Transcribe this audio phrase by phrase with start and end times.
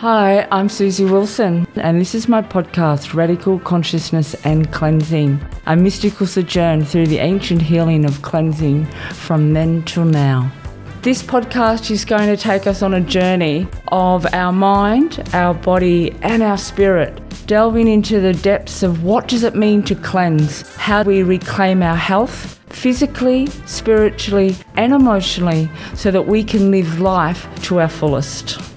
[0.00, 6.26] Hi, I'm Susie Wilson, and this is my podcast, Radical Consciousness and Cleansing, a mystical
[6.26, 8.84] sojourn through the ancient healing of cleansing
[9.14, 10.52] from then till now.
[11.00, 16.12] This podcast is going to take us on a journey of our mind, our body,
[16.20, 21.04] and our spirit, delving into the depths of what does it mean to cleanse, how
[21.04, 27.48] do we reclaim our health, physically, spiritually, and emotionally, so that we can live life
[27.62, 28.75] to our fullest.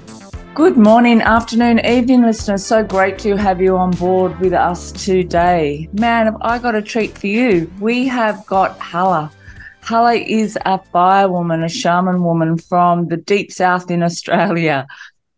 [0.59, 2.65] Good morning, afternoon, evening, listeners.
[2.65, 5.87] So great to have you on board with us today.
[5.93, 7.71] Man, have I got a treat for you.
[7.79, 9.31] We have got Hala.
[9.83, 14.85] Hala is a fire woman, a shaman woman from the deep south in Australia.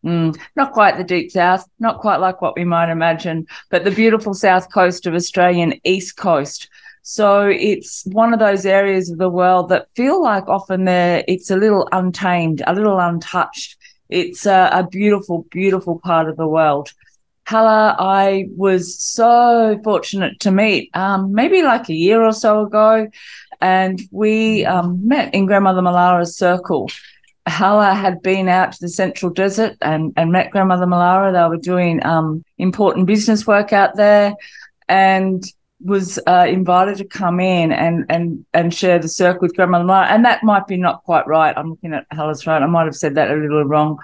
[0.04, 3.92] Mm, not quite the deep south, not quite like what we might imagine, but the
[3.92, 6.68] beautiful south coast of Australian east coast.
[7.04, 11.52] So it's one of those areas of the world that feel like often there it's
[11.52, 13.78] a little untamed, a little untouched
[14.12, 16.94] it's a, a beautiful, beautiful part of the world.
[17.48, 23.10] Hala, I was so fortunate to meet um, maybe like a year or so ago,
[23.60, 26.90] and we um, met in Grandmother Malara's circle.
[27.48, 31.34] Hala had been out to the Central Desert and, and met Grandmother Malara.
[31.34, 34.36] They were doing um, important business work out there.
[34.88, 35.44] And
[35.84, 40.08] was uh, invited to come in and and and share the circle with Grandmother Mara,
[40.08, 41.58] and that might be not quite right.
[41.58, 42.62] I'm looking at Hala's right.
[42.62, 43.98] I might have said that a little wrong,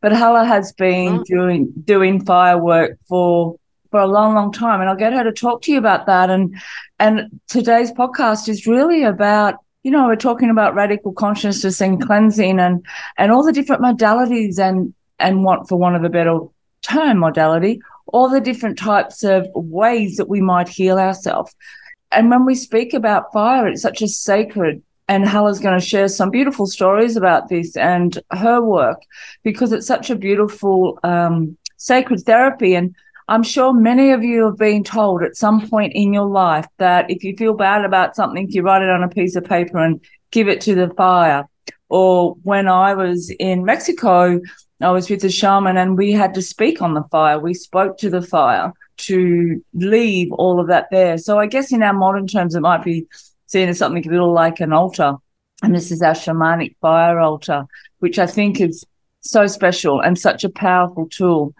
[0.00, 1.24] but Hala has been oh.
[1.24, 3.56] doing doing firework for
[3.90, 6.30] for a long, long time, and I'll get her to talk to you about that.
[6.30, 6.54] And
[6.98, 12.58] and today's podcast is really about you know we're talking about radical consciousness and cleansing
[12.58, 12.84] and
[13.16, 16.38] and all the different modalities and and what for one of a better
[16.82, 17.80] term modality
[18.12, 21.54] all the different types of ways that we might heal ourselves.
[22.12, 26.06] And when we speak about fire, it's such a sacred and Hala's going to share
[26.06, 29.02] some beautiful stories about this and her work
[29.42, 32.76] because it's such a beautiful um, sacred therapy.
[32.76, 32.94] And
[33.26, 37.10] I'm sure many of you have been told at some point in your life that
[37.10, 40.00] if you feel bad about something, you write it on a piece of paper and
[40.30, 41.48] give it to the fire.
[41.88, 44.40] Or when I was in Mexico,
[44.80, 47.38] I was with the shaman and we had to speak on the fire.
[47.38, 51.18] We spoke to the fire to leave all of that there.
[51.18, 53.06] So I guess in our modern terms, it might be
[53.46, 55.16] seen as something a little like an altar.
[55.62, 57.66] And this is our shamanic fire altar,
[57.98, 58.84] which I think is
[59.20, 61.54] so special and such a powerful tool.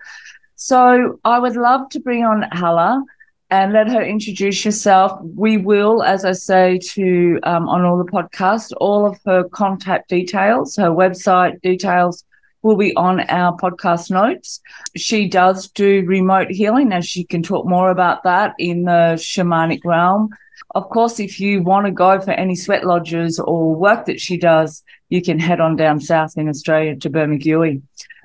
[0.56, 3.04] So I would love to bring on Hala
[3.50, 5.20] and let her introduce herself.
[5.22, 10.08] We will, as I say to um, on all the podcasts, all of her contact
[10.08, 12.25] details, her website details,
[12.62, 14.60] will be on our podcast notes.
[14.97, 19.84] She does do remote healing, and she can talk more about that in the shamanic
[19.84, 20.31] realm.
[20.75, 24.37] Of course, if you want to go for any sweat lodges or work that she
[24.37, 27.82] does, you can head on down south in Australia to Bermagui.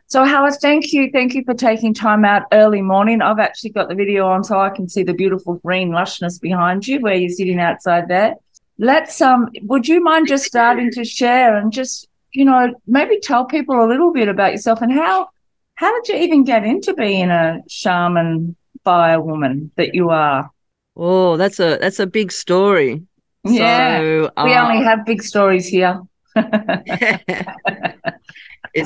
[0.08, 1.10] So, Hala, thank you.
[1.12, 3.24] Thank you for taking time out early morning.
[3.24, 6.88] I've actually got the video on so I can see the beautiful green lushness behind
[6.88, 8.36] you where you're sitting outside there.
[8.78, 13.46] Let's um would you mind just starting to share and just you know, maybe tell
[13.46, 15.30] people a little bit about yourself and how
[15.76, 20.50] how did you even get into being a shaman fire woman that you are?
[20.96, 23.04] Oh, that's a that's a big story.
[23.44, 26.02] Yeah, so, we um, only have big stories here.
[26.36, 26.52] it's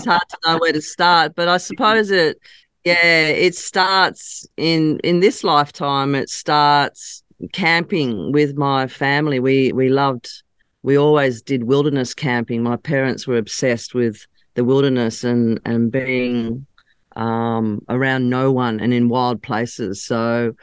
[0.05, 2.37] hard to know where to start, but I suppose it,
[2.83, 6.15] yeah, it starts in in this lifetime.
[6.15, 7.23] It starts
[7.53, 9.39] camping with my family.
[9.39, 10.43] We we loved
[10.81, 12.63] we always did wilderness camping.
[12.63, 14.25] My parents were obsessed with
[14.55, 16.65] the wilderness and and being
[17.15, 20.03] um, around no one and in wild places.
[20.03, 20.53] So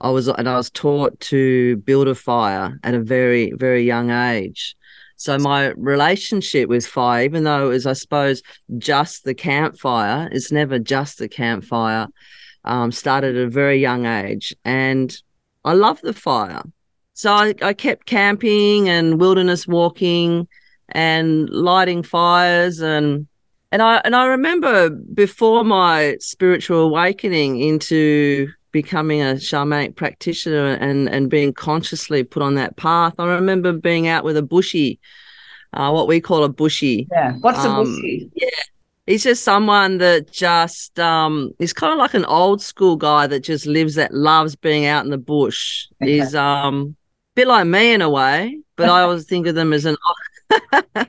[0.00, 4.10] I was and I was taught to build a fire at a very very young
[4.10, 4.76] age.
[5.16, 8.42] So my relationship with fire, even though it was, I suppose,
[8.78, 12.06] just the campfire, it's never just the campfire.
[12.64, 15.14] Um, started at a very young age, and
[15.64, 16.62] I love the fire.
[17.20, 20.48] So I, I kept camping and wilderness walking
[20.88, 23.26] and lighting fires and
[23.70, 31.10] and I and I remember before my spiritual awakening into becoming a shamanic practitioner and
[31.10, 33.12] and being consciously put on that path.
[33.18, 34.98] I remember being out with a bushy,
[35.74, 37.06] uh, what we call a bushy.
[37.12, 38.30] Yeah, what's um, a bushy?
[38.34, 38.48] Yeah,
[39.04, 43.40] he's just someone that just um he's kind of like an old school guy that
[43.40, 45.86] just lives that loves being out in the bush.
[46.02, 46.12] Okay.
[46.12, 46.96] He's um
[47.40, 49.96] bit like me in a way, but I always think of them as an.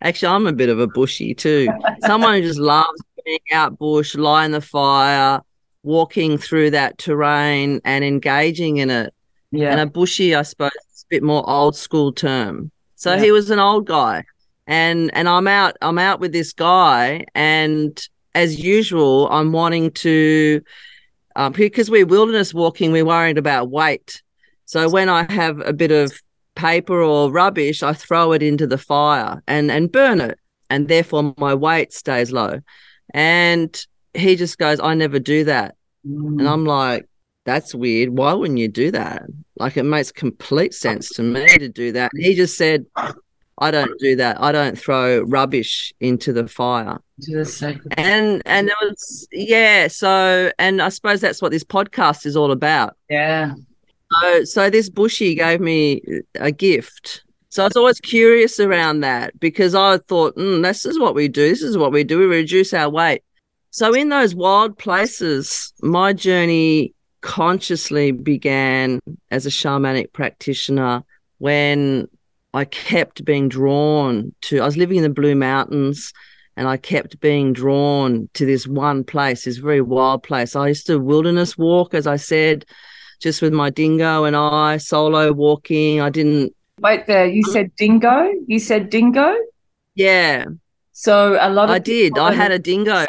[0.00, 1.68] Actually, I'm a bit of a bushy too.
[2.06, 5.40] Someone who just loves being out bush, lying the fire,
[5.82, 9.12] walking through that terrain and engaging in it.
[9.50, 9.70] Yeah.
[9.70, 12.70] And a bushy, I suppose, is a bit more old school term.
[12.94, 13.22] So yeah.
[13.22, 14.24] he was an old guy.
[14.66, 18.00] And and I'm out I'm out with this guy and
[18.34, 20.60] as usual, I'm wanting to,
[21.36, 24.22] um, because we're wilderness walking, we're worried about weight.
[24.66, 26.12] So when I have a bit of
[26.54, 30.38] paper or rubbish, I throw it into the fire and and burn it,
[30.70, 32.60] and therefore my weight stays low.
[33.12, 35.76] And he just goes, "I never do that,"
[36.06, 36.38] mm.
[36.38, 37.08] and I'm like,
[37.44, 38.10] "That's weird.
[38.10, 39.24] Why wouldn't you do that?
[39.56, 42.86] Like it makes complete sense to me to do that." And he just said,
[43.58, 44.40] I don't do that.
[44.40, 46.98] I don't throw rubbish into the fire.
[47.96, 49.88] And and it was yeah.
[49.88, 52.96] So and I suppose that's what this podcast is all about.
[53.08, 53.54] Yeah.
[54.44, 56.02] So this bushy gave me
[56.34, 57.22] a gift.
[57.48, 61.28] So I was always curious around that because I thought, mm, this is what we
[61.28, 61.48] do.
[61.48, 62.18] This is what we do.
[62.18, 63.22] We reduce our weight.
[63.70, 69.00] So in those wild places, my journey consciously began
[69.30, 71.04] as a shamanic practitioner
[71.38, 72.08] when
[72.52, 76.12] I kept being drawn to, I was living in the Blue Mountains
[76.56, 80.54] and I kept being drawn to this one place, this very wild place.
[80.54, 82.64] I used to wilderness walk, as I said,
[83.20, 86.00] just with my dingo and I, solo walking.
[86.00, 86.54] I didn't.
[86.80, 88.32] Wait there, you said dingo?
[88.46, 89.34] You said dingo?
[89.94, 90.46] Yeah.
[90.92, 92.18] So a lot of I did.
[92.18, 93.06] I had a dingo.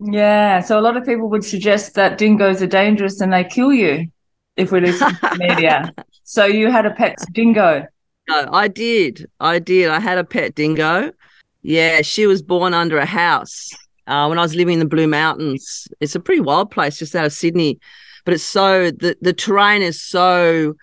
[0.00, 0.60] Yeah.
[0.60, 4.10] So a lot of people would suggest that dingoes are dangerous and they kill you
[4.56, 5.92] if we listen to media.
[6.26, 7.86] So you had a pet dingo.
[8.30, 9.28] No, I did.
[9.40, 9.90] I did.
[9.90, 11.12] I had a pet dingo.
[11.60, 13.70] Yeah, she was born under a house
[14.06, 15.86] uh, when I was living in the Blue Mountains.
[16.00, 17.78] It's a pretty wild place just out of Sydney,
[18.24, 20.74] but it's so the the terrain is so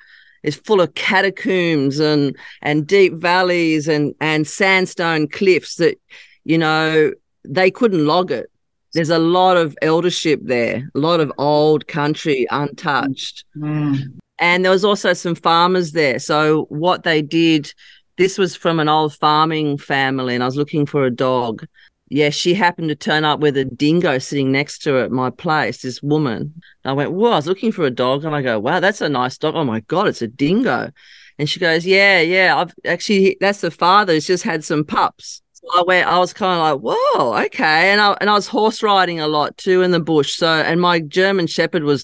[0.43, 5.99] is full of catacombs and and deep valleys and and sandstone cliffs that
[6.43, 7.11] you know
[7.43, 8.49] they couldn't log it.
[8.93, 13.45] There's a lot of eldership there, a lot of old country untouched.
[13.55, 14.17] Mm.
[14.39, 16.19] And there was also some farmers there.
[16.19, 17.73] So what they did,
[18.17, 21.65] this was from an old farming family, and I was looking for a dog.
[22.13, 25.29] Yeah, she happened to turn up with a dingo sitting next to her at my
[25.29, 26.61] place, this woman.
[26.83, 28.25] And I went, Whoa, I was looking for a dog.
[28.25, 29.55] And I go, Wow, that's a nice dog.
[29.55, 30.91] Oh my God, it's a dingo.
[31.39, 32.57] And she goes, Yeah, yeah.
[32.57, 34.11] I've actually that's the father.
[34.11, 35.41] He's just had some pups.
[35.73, 37.91] I went, I was kind of like, whoa, okay.
[37.91, 40.33] And I and I was horse riding a lot too in the bush.
[40.33, 42.03] So and my German Shepherd was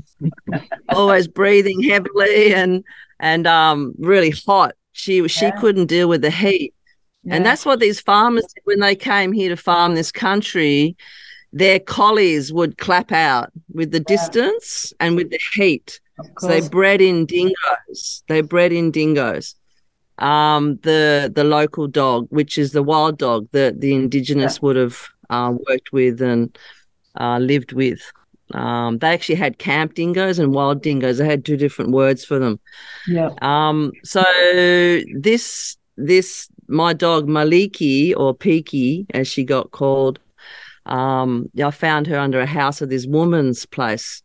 [0.90, 2.84] always breathing heavily and
[3.18, 4.74] and um really hot.
[4.92, 5.58] She she yeah.
[5.58, 6.74] couldn't deal with the heat.
[7.26, 7.36] Yeah.
[7.36, 10.96] And that's what these farmers did when they came here to farm this country.
[11.52, 14.16] Their collies would clap out with the yeah.
[14.16, 16.00] distance and with the heat.
[16.38, 18.22] So they bred in dingoes.
[18.28, 19.54] They bred in dingoes
[20.18, 25.08] um, the the local dog, which is the wild dog that the indigenous would have
[25.30, 26.56] uh, worked with and
[27.20, 28.00] uh, lived with.
[28.54, 31.18] Um, they actually had camp dingoes and wild dingoes.
[31.18, 32.60] They had two different words for them.
[33.06, 33.30] Yeah.
[33.42, 34.22] Um, so
[35.18, 40.18] this this my dog Maliki or Peaky, as she got called,
[40.86, 44.22] um, I found her under a house of this woman's place,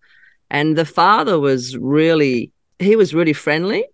[0.50, 3.86] and the father was really he was really friendly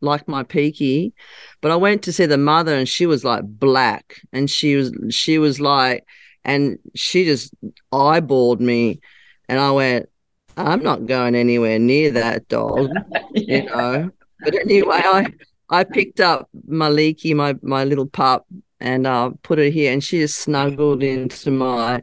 [0.00, 1.14] like my peaky
[1.60, 4.20] but i went to see the mother and she was like black.
[4.32, 6.04] And she was she was like
[6.44, 7.54] and she just
[7.92, 9.00] eyeballed me.
[9.48, 10.08] And i went
[10.56, 12.90] i'm not going anywhere near that dog
[13.34, 13.56] yeah.
[13.56, 14.10] you know?
[14.40, 15.32] But anyway i
[15.72, 18.46] i picked up maliki my my little pup
[18.80, 22.02] and uh put her here and she just snuggled into my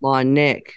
[0.00, 0.72] my neck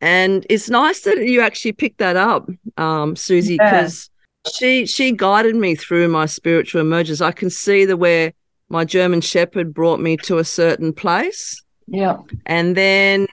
[0.00, 4.10] and it's nice that you actually picked that up um susie because
[4.52, 7.20] she she guided me through my spiritual emergence.
[7.20, 8.32] I can see the where
[8.68, 11.62] my German Shepherd brought me to a certain place.
[11.86, 12.18] Yeah.
[12.46, 13.26] And then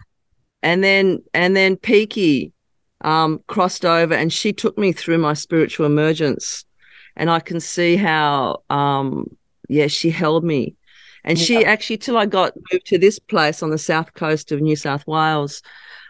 [0.64, 2.54] and then and then Peaky
[3.02, 6.66] um, crossed over and she took me through my spiritual emergence.
[7.15, 9.27] And I can see how um,
[9.68, 10.75] yeah, she held me.
[11.24, 11.44] And yeah.
[11.44, 14.75] she actually till I got moved to this place on the south coast of New
[14.75, 15.62] South Wales,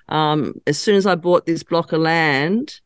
[0.09, 2.79] um, as soon as I bought this block of land,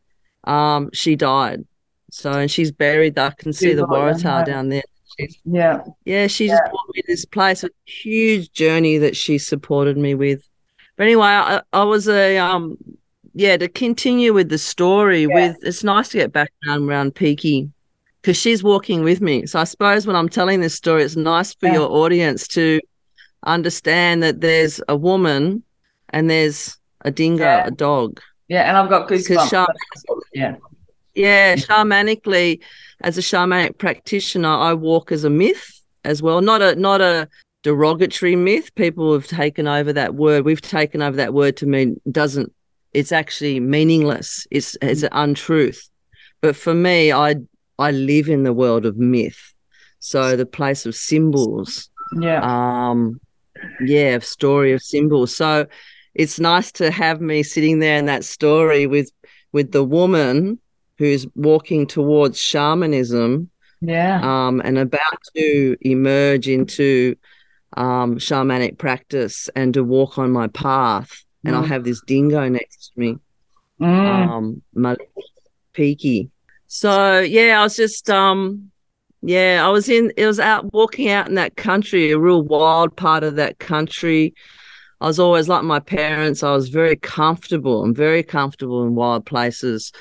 [0.43, 1.65] um, she died.
[2.11, 3.17] So, and she's buried.
[3.17, 4.83] I can see the Waratah down there.
[5.17, 5.81] She's, yeah.
[6.05, 10.47] Yeah, she just brought me this place, a huge journey that she supported me with.
[10.97, 12.77] But anyway, I, I was a, um,
[13.33, 15.33] yeah, to continue with the story, yeah.
[15.33, 17.69] with it's nice to get back around, around Peaky
[18.25, 19.45] because she's walking with me.
[19.45, 21.73] So I suppose when I'm telling this story, it's nice for yeah.
[21.73, 22.81] your audience to
[23.43, 25.61] understand that there's a woman
[26.09, 27.67] and there's a dingo, yeah.
[27.67, 28.19] a dog.
[28.47, 29.67] Yeah, and I've got goosebumps.
[30.33, 30.55] Yeah.
[31.13, 32.61] Yeah, shamanically,
[33.01, 36.41] as a shamanic practitioner, I walk as a myth as well.
[36.41, 37.29] Not a not a
[37.61, 38.73] derogatory myth.
[38.73, 40.45] People have taken over that word.
[40.45, 42.51] We've taken over that word to mean doesn't.
[42.91, 44.47] It's actually meaningless.
[44.49, 45.09] It's it's mm.
[45.11, 45.91] an untruth.
[46.41, 47.35] But for me, I
[47.77, 49.53] I live in the world of myth.
[49.99, 51.89] So the place of symbols.
[52.19, 52.41] Yeah.
[52.41, 53.19] Um,
[53.85, 55.35] yeah, story of symbols.
[55.35, 55.65] So
[56.13, 59.11] it's nice to have me sitting there in that story with
[59.51, 60.59] with the woman
[60.97, 63.49] who's walking towards shamanism
[63.81, 64.19] Yeah.
[64.21, 67.15] um, and about to emerge into
[67.77, 71.11] um, shamanic practice and to walk on my path.
[71.45, 71.67] And I Mm.
[71.67, 73.17] have this dingo next to me,
[73.81, 74.27] Mm.
[74.27, 75.09] um, Malik
[75.73, 76.29] Peaky.
[76.75, 78.69] So yeah, I was just um,
[79.21, 80.11] yeah, I was in.
[80.17, 84.33] It was out walking out in that country, a real wild part of that country.
[84.99, 86.43] I was always like my parents.
[86.43, 87.81] I was very comfortable.
[87.81, 89.93] I'm very comfortable in wild places,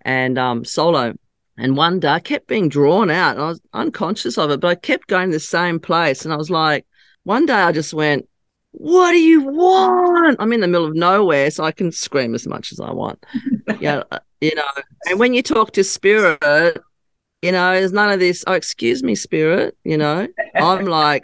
[0.00, 1.14] and um, solo.
[1.58, 3.38] And one day I kept being drawn out.
[3.38, 6.24] I was unconscious of it, but I kept going to the same place.
[6.24, 6.86] And I was like,
[7.22, 8.28] one day I just went,
[8.72, 12.48] "What do you want?" I'm in the middle of nowhere, so I can scream as
[12.48, 13.24] much as I want.
[13.78, 14.02] yeah,
[14.40, 14.82] you know.
[15.08, 16.78] And when you talk to spirit,
[17.42, 18.44] you know, there's none of this.
[18.46, 19.76] Oh, excuse me, spirit.
[19.84, 21.22] You know, I'm like,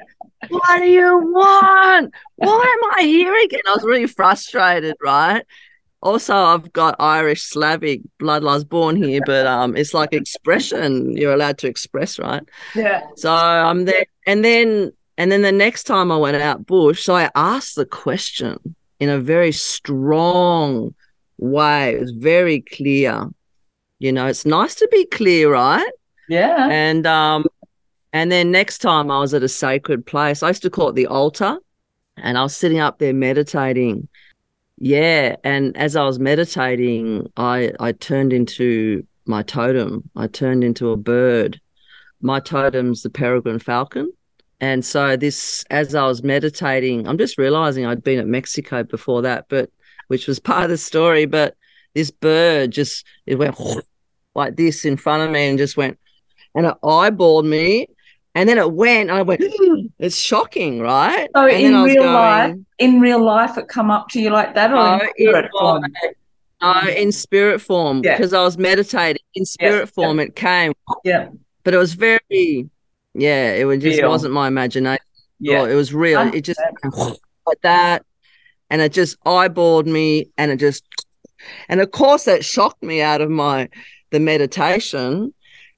[0.49, 2.13] what do you want?
[2.37, 3.63] Why am I here again?
[3.67, 5.45] I was really frustrated, right?
[6.03, 8.43] Also, I've got Irish Slavic blood.
[8.43, 11.17] I was born here, but um, it's like expression.
[11.17, 12.43] You're allowed to express, right?
[12.75, 13.03] Yeah.
[13.17, 17.15] So I'm there, and then and then the next time I went out bush, so
[17.15, 20.95] I asked the question in a very strong
[21.43, 21.95] way.
[21.95, 23.29] It was very clear.
[23.99, 25.91] You know, it's nice to be clear, right?
[26.29, 26.69] Yeah.
[26.71, 27.47] And um,
[28.13, 30.43] and then next time I was at a sacred place.
[30.43, 31.59] I used to call it the altar,
[32.17, 34.09] and I was sitting up there meditating.
[34.79, 40.09] Yeah, and as I was meditating, I I turned into my totem.
[40.17, 41.61] I turned into a bird.
[42.21, 44.13] My totem's the peregrine falcon.
[44.61, 49.23] And so this as I was meditating, I'm just realizing I'd been at Mexico before
[49.23, 49.71] that, but
[50.09, 51.57] which was part of the story, but
[51.95, 53.59] this bird just it went
[54.35, 55.99] like this in front of me and just went
[56.55, 57.87] and it eyeballed me
[58.35, 59.43] and then it went and I went
[59.99, 61.29] it's shocking, right?
[61.35, 64.55] So and in real going, life, in real life, it come up to you like
[64.55, 65.83] that, or No, in spirit form?
[66.63, 68.17] No, in spirit form Yeah.
[68.17, 70.05] because I was meditating in spirit yeah.
[70.05, 70.21] form.
[70.21, 70.73] It came,
[71.05, 71.29] Yeah.
[71.65, 72.71] but it was very,
[73.15, 74.09] yeah, it was just Real.
[74.09, 75.05] wasn't my imagination.
[75.39, 75.65] Yeah.
[75.65, 76.21] It was real.
[76.21, 76.31] Ah.
[76.33, 76.61] It just
[77.47, 78.07] like that,
[78.73, 80.83] and it just eyeballed me, and it just,
[81.69, 83.69] and of course that shocked me out of my
[84.11, 85.33] the meditation.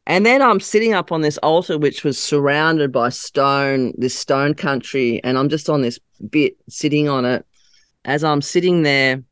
[0.07, 4.55] And then I'm sitting up on this altar, which was surrounded by stone, this stone
[4.55, 5.99] country, and I'm just on this
[6.31, 7.45] bit sitting on it.
[8.05, 9.25] As I'm sitting there,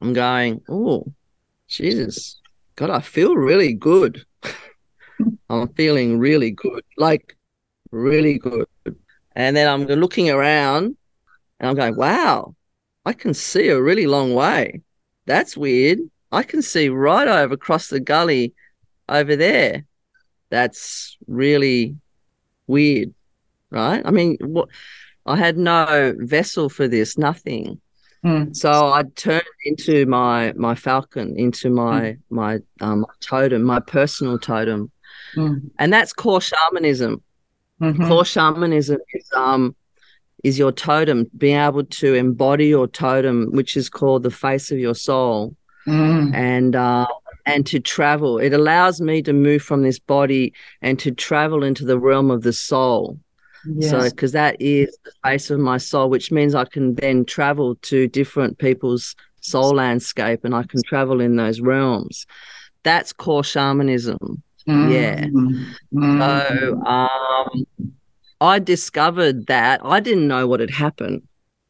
[0.00, 1.12] I'm going, oh,
[1.68, 2.40] Jesus,
[2.76, 4.24] God, I feel really good.
[5.50, 7.36] I'm feeling really good, like
[7.90, 8.66] really good.
[9.34, 10.96] And then I'm looking around
[11.60, 12.54] and I'm going, wow,
[13.04, 14.80] I can see a really long way.
[15.26, 15.98] That's weird.
[16.30, 18.54] I can see right over across the gully
[19.08, 19.84] over there.
[20.50, 21.96] That's really
[22.66, 23.14] weird,
[23.70, 24.02] right?
[24.04, 24.68] I mean, what?
[25.24, 27.80] I had no vessel for this, nothing.
[28.24, 28.54] Mm.
[28.54, 34.90] So I turned into my my falcon, into my my um totem, my personal totem,
[35.36, 35.70] Mm.
[35.78, 37.22] and that's core shamanism.
[37.80, 38.06] Mhm.
[38.06, 39.74] Core shamanism is um
[40.42, 44.78] is your totem, being able to embody your totem, which is called the face of
[44.78, 45.54] your soul,
[45.86, 46.32] Mm.
[46.34, 47.06] and uh,
[47.44, 48.38] and to travel.
[48.38, 52.42] It allows me to move from this body and to travel into the realm of
[52.42, 53.18] the soul.
[53.66, 53.90] Yes.
[53.90, 57.74] So, because that is the face of my soul, which means I can then travel
[57.82, 62.26] to different people's soul landscape and I can travel in those realms.
[62.84, 64.42] That's core shamanism.
[64.66, 65.24] yeah.
[65.24, 65.66] Mm.
[65.94, 66.18] Mm.
[66.20, 67.66] So, um,
[68.42, 71.22] I discovered that I didn't know what had happened.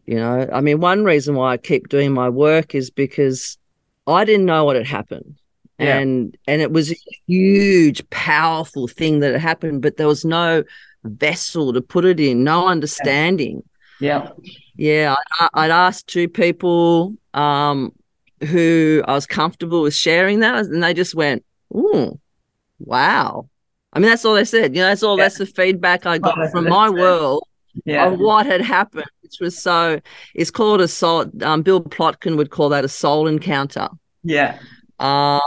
[0.06, 3.58] You know, I mean, one reason why I keep doing my work is because
[4.06, 5.36] I didn't know what had happened.
[5.78, 5.98] Yeah.
[5.98, 10.64] And and it was a huge, powerful thing that had happened, but there was no
[11.04, 13.62] vessel to put it in, no understanding.
[14.00, 14.30] yeah.
[14.76, 17.92] Yeah, I, I'd asked two people um,
[18.48, 22.18] who I was comfortable with sharing that, and they just went, "Ooh,
[22.78, 23.48] wow."
[23.92, 24.74] I mean, that's all they said.
[24.74, 25.16] You know, that's all.
[25.18, 25.24] Yeah.
[25.24, 26.94] That's the feedback I got Oh, from my it.
[26.94, 27.44] world
[27.84, 28.06] Yeah.
[28.08, 30.00] of what had happened, which was so.
[30.34, 31.26] It's called a soul.
[31.42, 33.88] Um, Bill Plotkin would call that a soul encounter.
[34.24, 34.58] Yeah.
[34.98, 35.40] Um,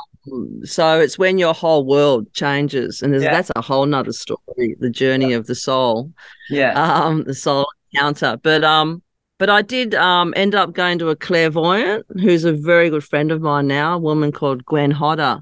[0.64, 3.32] so it's when your whole world changes, and there's, Yeah.
[3.34, 4.76] that's a whole nother story.
[4.80, 6.12] The journey of the soul
[6.50, 6.74] Yeah.
[6.74, 9.02] um the soul encounter but um
[9.38, 13.32] but i did um end up going to a clairvoyant who's a very good friend
[13.32, 15.42] of mine now a woman called gwen hodder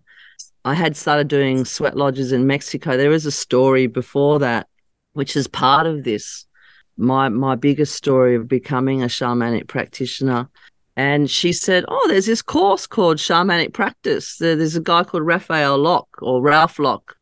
[0.65, 4.67] i had started doing sweat lodges in mexico there is a story before that
[5.13, 6.45] which is part of this
[6.97, 10.47] my my biggest story of becoming a shamanic practitioner
[10.95, 15.25] and she said oh there's this course called shamanic practice there, there's a guy called
[15.25, 17.17] raphael locke or ralph locke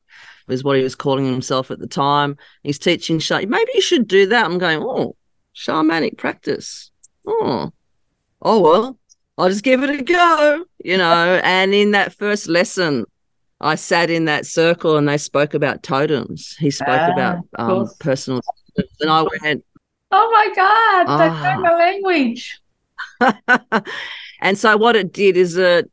[0.52, 4.08] was what he was calling himself at the time He's teaching sh- maybe you should
[4.08, 4.46] do that.
[4.46, 5.16] I'm going, oh,
[5.56, 6.92] shamanic practice.
[7.26, 7.72] Oh,
[8.42, 9.00] oh well,
[9.38, 11.40] I'll just give it a go, you know.
[11.44, 13.06] and in that first lesson,
[13.62, 16.56] I sat in that circle and they spoke about totems.
[16.58, 18.42] He spoke ah, about um, personal,
[19.00, 19.64] and I went,
[20.12, 21.62] "Oh my god, that's oh.
[21.62, 22.60] my language."
[24.42, 25.88] and so what it did is that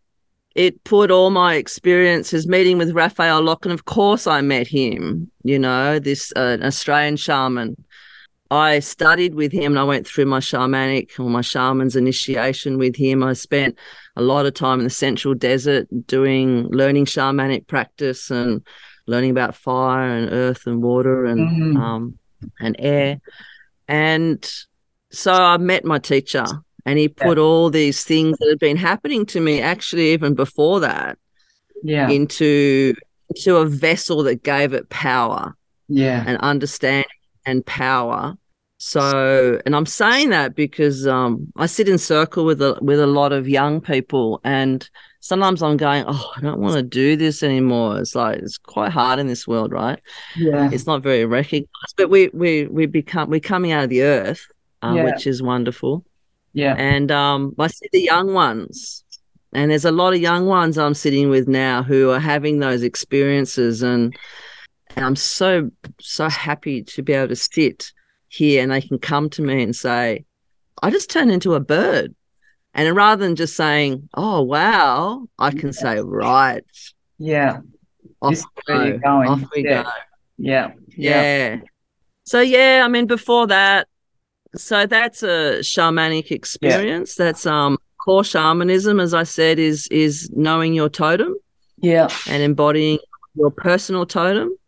[0.55, 5.31] it put all my experiences meeting with Raphael Lock, and of course I met him.
[5.45, 7.77] You know, this uh, Australian shaman
[8.51, 12.97] I studied with him and I went through my shamanic or my shaman's initiation with
[12.97, 13.23] him.
[13.23, 13.79] I spent
[14.17, 18.67] a lot of time in the central desert doing learning shamanic practice and
[19.07, 21.77] learning about fire and earth and water and mm-hmm.
[21.77, 22.19] um,
[22.61, 23.21] and air.
[23.87, 24.51] And
[25.11, 26.47] so I met my teacher
[26.89, 27.45] and he put yeah.
[27.45, 31.19] all these things that had been happening to me actually even before that
[31.83, 32.95] yeah into
[33.29, 35.55] into a vessel that gave it power
[35.89, 37.05] yeah and understanding
[37.47, 38.37] and power.
[38.81, 43.09] So, and I'm saying that because um, I sit in circle with a with a
[43.09, 47.43] lot of young people, and sometimes I'm going, oh, I don't want to do this
[47.43, 47.99] anymore.
[47.99, 50.01] It's like it's quite hard in this world, right?
[50.37, 54.03] Yeah, it's not very recognized, but we we we become we're coming out of the
[54.03, 54.47] earth,
[54.83, 55.05] uh, yeah.
[55.05, 56.05] which is wonderful.
[56.53, 59.03] Yeah, and um, I see the young ones,
[59.53, 62.85] and there's a lot of young ones I'm sitting with now who are having those
[62.85, 64.17] experiences and
[64.99, 67.93] and I'm so, so happy to be able to sit
[68.27, 70.25] here and they can come to me and say,
[70.83, 72.17] I just turned into a bird.
[72.75, 75.71] And rather than just saying, oh, wow, I can yeah.
[75.71, 76.65] say, right.
[77.17, 77.61] Yeah.
[78.21, 79.09] Off, we go.
[79.09, 79.85] off we yeah.
[79.85, 79.91] go.
[80.37, 80.73] Yeah.
[80.97, 81.23] yeah.
[81.23, 81.57] Yeah.
[82.25, 83.87] So, yeah, I mean, before that,
[84.57, 87.15] so that's a shamanic experience.
[87.17, 87.27] Yeah.
[87.27, 91.37] That's um core shamanism, as I said, is is knowing your totem.
[91.77, 92.09] Yeah.
[92.29, 92.99] And embodying
[93.37, 94.59] your personal totem.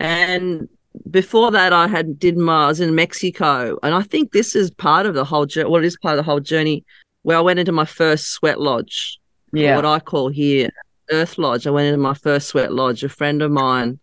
[0.00, 0.68] And
[1.10, 4.70] before that, I had did my I was in Mexico, and I think this is
[4.70, 5.68] part of the whole journey.
[5.70, 6.84] Well, it is part of the whole journey
[7.22, 9.18] where I went into my first sweat lodge.
[9.52, 10.70] Yeah, what I call here
[11.10, 11.66] Earth Lodge.
[11.66, 13.04] I went into my first sweat lodge.
[13.04, 14.00] A friend of mine,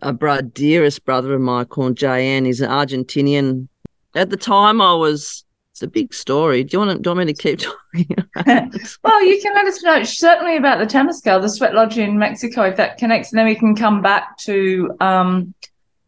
[0.00, 2.46] a bro- dearest brother of mine called JN.
[2.46, 3.68] He's an Argentinian.
[4.14, 5.44] At the time, I was.
[5.78, 6.64] It's a big story.
[6.64, 6.98] Do you want to?
[6.98, 7.60] Do you want me to keep
[7.94, 8.16] talking?
[9.04, 12.64] well, you can let us know certainly about the Temescal, the sweat lodge in Mexico,
[12.64, 15.54] if that connects, and then we can come back to um,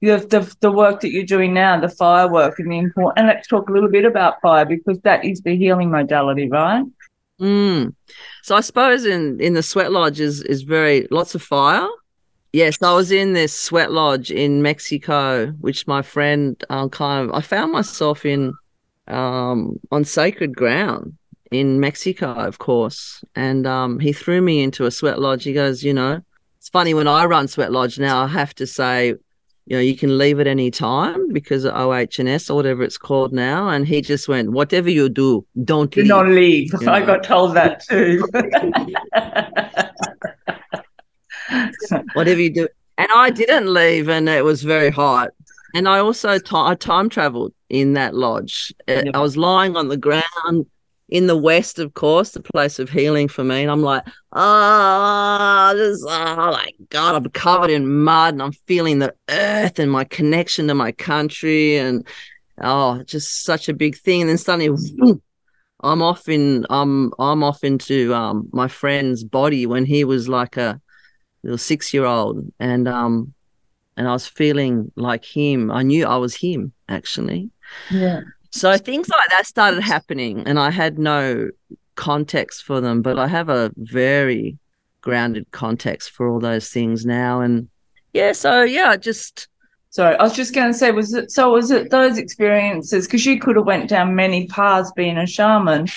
[0.01, 3.19] the, the, the work that you're doing now, the fire work, and the important.
[3.19, 6.85] And let's talk a little bit about fire because that is the healing modality, right?
[7.41, 7.95] Mm.
[8.43, 11.87] So I suppose in in the sweat lodge is is very lots of fire.
[12.53, 17.37] Yes, I was in this sweat lodge in Mexico, which my friend um, kind of
[17.37, 18.53] I found myself in
[19.11, 21.16] um, on sacred ground
[21.51, 23.25] in Mexico, of course.
[23.35, 25.44] And um, he threw me into a sweat lodge.
[25.44, 26.20] He goes, you know,
[26.59, 28.23] it's funny when I run sweat lodge now.
[28.23, 29.16] I have to say
[29.70, 33.33] you know, you can leave at any time because of OHS or whatever it's called
[33.33, 33.68] now.
[33.68, 36.09] And he just went, whatever you do, don't do leave.
[36.09, 36.73] not leave.
[36.73, 36.92] You know?
[36.92, 38.20] I got told that too.
[42.14, 42.66] whatever you do.
[42.99, 45.31] And I didn't leave and it was very hot.
[45.75, 48.73] And I also t- I time traveled in that lodge.
[48.89, 50.67] I was lying on the ground
[51.11, 53.63] in the west, of course, the place of healing for me.
[53.63, 59.01] And I'm like, oh, just, oh my God, I'm covered in mud and I'm feeling
[59.01, 61.77] the earth and my connection to my country.
[61.77, 62.07] And
[62.61, 64.23] oh, just such a big thing.
[64.23, 64.77] And then suddenly,
[65.83, 70.57] I'm off in, I'm, I'm off into um, my friend's body when he was like
[70.57, 70.81] a
[71.43, 72.53] little six year old.
[72.61, 73.35] And, um,
[74.01, 75.71] and I was feeling like him.
[75.71, 77.51] I knew I was him actually.
[77.91, 78.23] Yeah.
[78.51, 81.51] So things like that started happening, and I had no
[81.97, 84.57] context for them, but I have a very
[85.03, 87.43] grounded context for all those things now.
[87.43, 87.69] And
[88.15, 89.49] yeah, so yeah, just
[89.91, 91.51] Sorry, I was just going to say, was it so?
[91.51, 93.07] Was it those experiences?
[93.07, 95.89] Because you could have went down many paths being a shaman.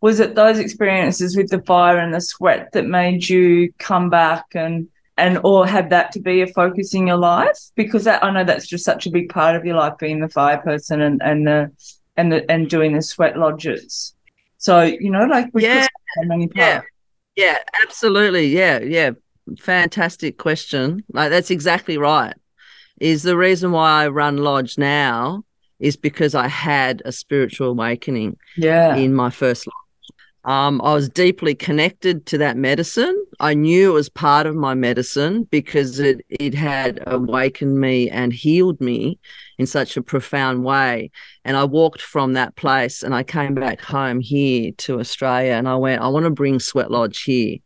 [0.00, 4.44] Was it those experiences with the fire and the sweat that made you come back
[4.54, 4.86] and
[5.18, 7.58] and or have that to be a focus in your life?
[7.74, 10.28] Because that, I know that's just such a big part of your life, being the
[10.28, 11.70] fire person and and the
[12.16, 14.14] and the, and doing the sweat lodges.
[14.58, 15.86] So you know, like we yeah,
[16.54, 16.82] yeah,
[17.36, 19.10] yeah, absolutely, yeah, yeah.
[19.58, 21.04] Fantastic question.
[21.12, 22.34] Like that's exactly right.
[23.00, 25.44] Is the reason why I run lodge now
[25.78, 28.36] is because I had a spiritual awakening.
[28.56, 28.96] Yeah.
[28.96, 29.87] In my first lodge.
[30.44, 33.14] Um, I was deeply connected to that medicine.
[33.40, 38.32] I knew it was part of my medicine because it it had awakened me and
[38.32, 39.18] healed me
[39.58, 41.10] in such a profound way.
[41.44, 45.68] And I walked from that place and I came back home here to Australia and
[45.68, 47.58] I went, I want to bring Sweat Lodge here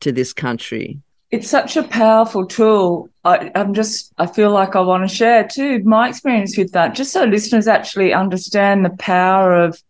[0.00, 0.98] to this country.
[1.30, 3.08] It's such a powerful tool.
[3.24, 6.94] I, I'm just, I feel like I want to share too my experience with that,
[6.94, 9.80] just so listeners actually understand the power of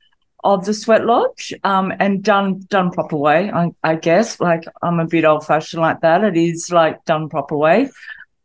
[0.45, 4.41] of the sweat lodge um, and done done proper way I, I guess.
[4.41, 6.25] Like i'm a bit old fashioned like that.
[6.25, 7.91] It is like done proper way.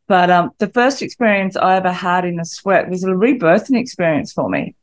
[0.08, 4.34] But um, the first experience i ever had in a sweat was a rebirthing experience
[4.34, 4.76] for me.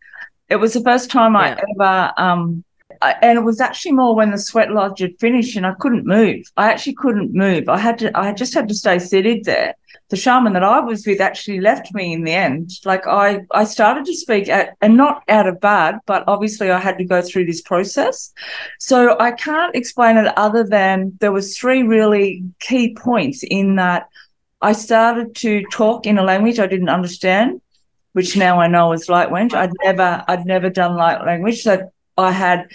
[0.48, 1.40] It was the first time Yeah.
[1.40, 2.64] i ever um,
[3.00, 6.06] I, and it was actually more when the sweat lodge had finished and i couldn't
[6.06, 6.44] move.
[6.56, 7.68] I actually couldn't move.
[7.68, 9.74] I had to i just had to stay seated there
[10.12, 12.72] the shaman that I was with actually left me in the end.
[12.84, 16.78] Like I, I started to speak at, and not out of bad, but obviously I
[16.78, 18.30] had to go through this process.
[18.78, 24.10] So I can't explain it other than there was three really key points in that
[24.60, 27.62] I started to talk in a language I didn't understand,
[28.12, 29.54] which now I know is light language.
[29.54, 31.62] I'd never, I'd never done light language.
[31.62, 32.68] So I had,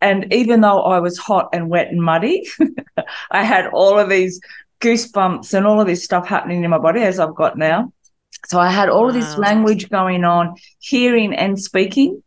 [0.00, 2.46] and even though I was hot and wet and muddy,
[3.32, 4.40] I had all of these
[4.84, 7.92] goosebumps and all of this stuff happening in my body as I've got now.
[8.46, 12.22] So I had all of this language going on, hearing and speaking.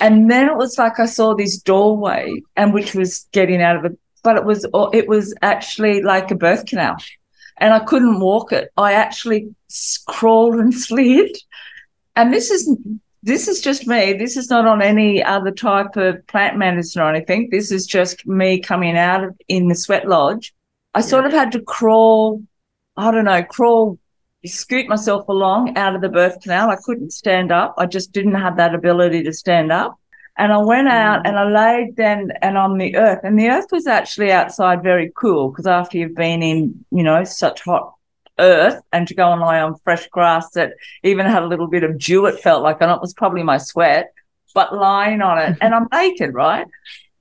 [0.00, 3.84] And then it was like I saw this doorway and which was getting out of
[3.84, 6.96] it, but it was it was actually like a birth canal.
[7.56, 8.70] And I couldn't walk it.
[8.76, 9.52] I actually
[10.06, 11.36] crawled and slid.
[12.14, 12.76] And this is
[13.22, 14.12] this is just me.
[14.12, 17.48] This is not on any other type of plant medicine or anything.
[17.50, 20.54] This is just me coming out of in the sweat lodge.
[20.94, 22.42] I sort of had to crawl,
[22.96, 23.98] I don't know, crawl,
[24.44, 26.70] scoot myself along out of the birth canal.
[26.70, 27.74] I couldn't stand up.
[27.78, 29.98] I just didn't have that ability to stand up.
[30.36, 30.92] And I went mm.
[30.92, 33.20] out and I laid then and on the earth.
[33.22, 37.24] And the earth was actually outside very cool because after you've been in, you know,
[37.24, 37.94] such hot
[38.38, 40.72] earth and to go and lie on fresh grass that
[41.02, 43.58] even had a little bit of dew, it felt like, and it was probably my
[43.58, 44.12] sweat,
[44.54, 45.58] but lying on it.
[45.60, 46.66] And I'm naked, right?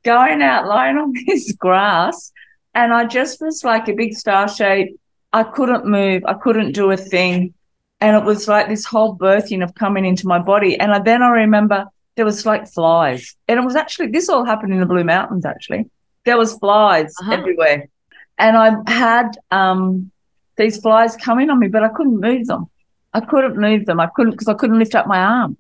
[0.04, 2.32] Going out, lying on this grass.
[2.74, 5.00] And I just was like a big star shape.
[5.34, 6.24] I couldn't move.
[6.26, 7.54] I couldn't do a thing.
[8.02, 10.80] And it was like this whole birthing of coming into my body.
[10.80, 13.36] And I, then I remember there was like flies.
[13.48, 15.90] And it was actually, this all happened in the Blue Mountains, actually.
[16.26, 17.34] There was flies Uh-huh.
[17.34, 17.88] everywhere.
[18.38, 20.12] And I had um,
[20.56, 22.68] these flies coming on me, but I couldn't move them.
[23.14, 24.00] I couldn't move them.
[24.00, 25.58] I couldn't because I couldn't lift up my arm.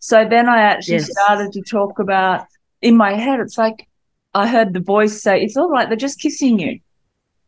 [0.00, 1.10] So then I actually Yes.
[1.12, 2.46] started to talk about
[2.82, 3.86] in my head, it's like
[4.34, 6.80] I heard the voice say, It's all right, they're just kissing you.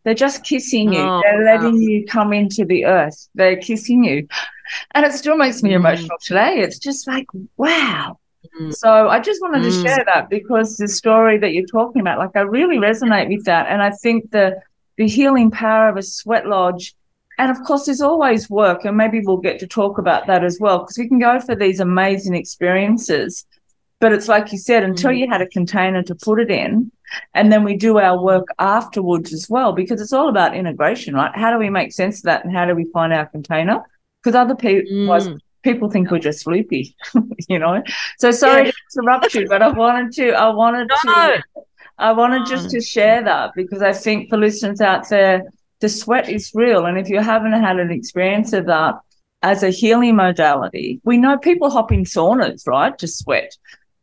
[0.05, 1.01] They're just kissing you.
[1.01, 1.63] Oh, They're wow.
[1.63, 3.29] letting you come into the earth.
[3.37, 4.27] They're kissing you.
[4.95, 5.77] And it still makes me Mm.
[5.77, 6.59] emotional today.
[6.59, 8.19] It's just like, wow.
[8.61, 8.75] Mm.
[8.75, 9.83] So I just wanted to Mm.
[9.83, 13.67] share that because the story that you're talking about, like I really resonate with that.
[13.69, 14.61] And I think the
[14.99, 16.95] the healing power of a sweat lodge.
[17.39, 20.59] And of course, there's always work, and maybe we'll get to talk about that as
[20.61, 23.47] well, because we can go for these amazing experiences.
[24.03, 25.19] But it's like you said, until Mm.
[25.19, 26.91] you had a container to put it in,
[27.35, 31.31] and then we do our work afterwards as well, because it's all about integration, right?
[31.43, 33.79] How do we make sense of that, and how do we find our container?
[34.19, 35.39] Because other people, Mm.
[35.63, 36.97] people think we're just loopy,
[37.49, 37.81] you know.
[38.19, 38.71] So sorry Yeah.
[38.73, 41.13] to interrupt you, but I wanted to, I wanted No.
[41.13, 41.43] to,
[41.99, 45.43] I wanted just to share that because I think for listeners out there,
[45.79, 48.95] the sweat is real, and if you haven't had an experience of that
[49.45, 53.53] as a healing modality, we know people hop in saunas, right, to sweat.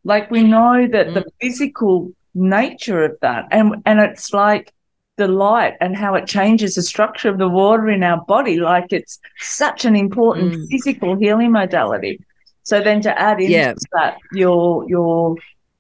[0.04, 4.74] Like we know that the physical nature of that, and and it's like
[5.18, 8.58] the light and how it changes the structure of the water in our body.
[8.60, 10.68] Like it's such an important Mm.
[10.70, 12.20] physical healing modality.
[12.64, 13.74] So then to add into Yeah.
[13.94, 15.36] that your your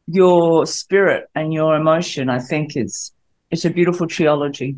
[0.07, 3.11] your spirit and your emotion, I think is
[3.51, 4.75] it's a beautiful trilogy.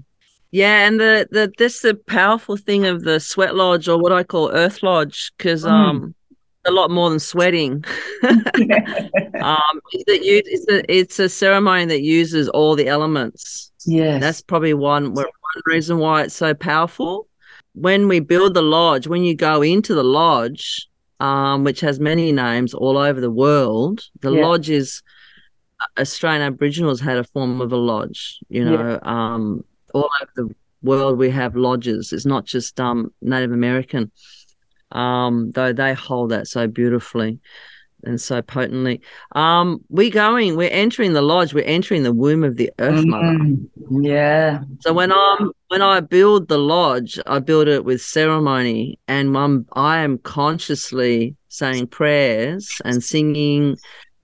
[0.51, 4.23] Yeah, and the the that's the powerful thing of the sweat lodge or what I
[4.23, 5.71] call earth lodge because Mm.
[5.71, 6.15] um
[6.65, 7.84] a lot more than sweating.
[8.24, 8.34] um,
[10.06, 13.71] that it's a it's a ceremony that uses all the elements.
[13.86, 14.21] yes.
[14.21, 15.26] That's probably one one
[15.65, 17.28] reason why it's so powerful.
[17.74, 20.88] When we build the lodge, when you go into the lodge,
[21.19, 24.45] um, which has many names all over the world, the Yeah.
[24.45, 25.02] lodge is
[25.97, 28.39] Australian Aboriginals had a form of a lodge.
[28.50, 28.71] You Yeah.
[28.71, 32.12] know, um, all over the world we have lodges.
[32.13, 34.12] It's not just um, Native American,
[34.91, 37.39] um, though they hold that so beautifully
[38.04, 39.01] and so potently.
[39.34, 43.38] Um, we're going, we're entering the lodge, we're entering the womb of the Earth Mother.
[43.38, 43.69] Mm,
[44.01, 44.63] yeah.
[44.80, 49.65] So when I'm when I build the lodge, I build it with ceremony, and I'm
[49.73, 53.77] I am consciously saying prayers and singing,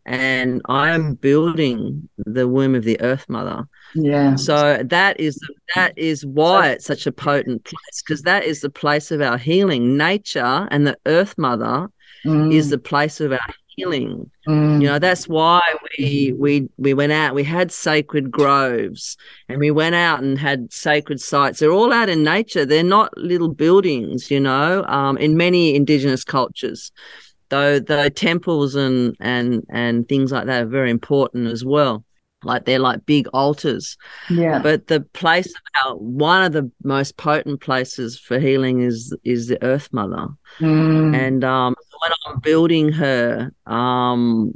[0.06, 3.68] and I am building the womb of the Earth Mother.
[3.96, 4.36] Yeah.
[4.36, 5.40] So that is
[5.76, 9.38] that is why it's such a potent place because that is the place of our
[9.38, 9.98] healing.
[9.98, 11.88] Nature and the Earth Mother
[12.52, 14.30] is the place of our healing.
[14.48, 15.62] Mm, You know, that's why
[15.98, 17.36] we we we went out.
[17.36, 19.18] We had sacred groves,
[19.50, 21.60] and we went out and had sacred sites.
[21.60, 22.66] They're all out in nature.
[22.66, 24.30] They're not little buildings.
[24.30, 26.92] You know, um, in many indigenous cultures,
[27.50, 32.04] though the temples and and and things like that are very important as well
[32.44, 33.98] like they're like big altars
[34.30, 34.60] Yeah.
[34.60, 39.62] but the place about one of the most potent places for healing is is the
[39.64, 40.28] earth mother
[40.60, 41.16] Mm.
[41.16, 44.54] and um when i'm building her um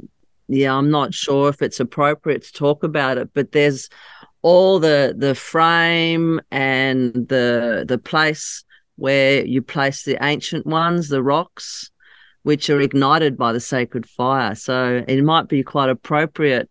[0.48, 3.88] yeah i'm not sure if it's appropriate to talk about it but there's
[4.42, 8.64] all the the frame and the the place
[8.96, 11.90] where you place the ancient ones the rocks
[12.44, 16.68] which are ignited by the sacred fire so it might be quite appropriate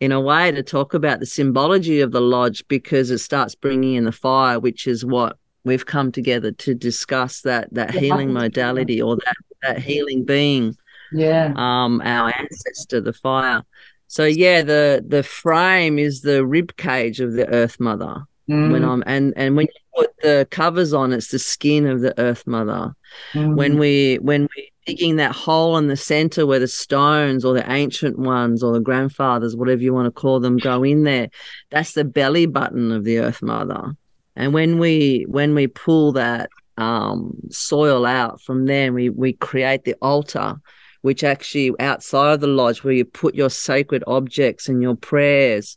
[0.00, 3.94] in a way to talk about the symbology of the lodge because it starts bringing
[3.94, 8.00] in the fire which is what we've come together to discuss that that Yeah.
[8.00, 10.76] healing modality or that that healing being
[11.12, 11.52] yeah.
[11.56, 13.62] um our ancestor the fire
[14.06, 18.88] so yeah the the frame is the rib cage of the earth mother when Mm.
[18.88, 22.46] i'm and and when you put the covers on it's the skin of the earth
[22.46, 22.94] mother
[23.34, 23.56] Mm.
[23.56, 27.70] when we when we digging that hole in the center where the stones or the
[27.70, 31.28] ancient ones or the grandfathers whatever you want to call them go in there.
[31.70, 33.94] That's the belly button of the earth mother.
[34.34, 36.48] And when we when we pull that
[36.78, 40.56] um, soil out from there we we create the altar
[41.02, 45.76] which actually outside of the lodge where you put your sacred objects and your prayers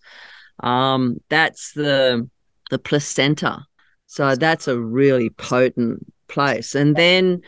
[0.62, 2.30] um, that's the
[2.72, 3.66] the placenta.
[4.08, 6.74] So that's a really potent place.
[6.74, 7.42] And then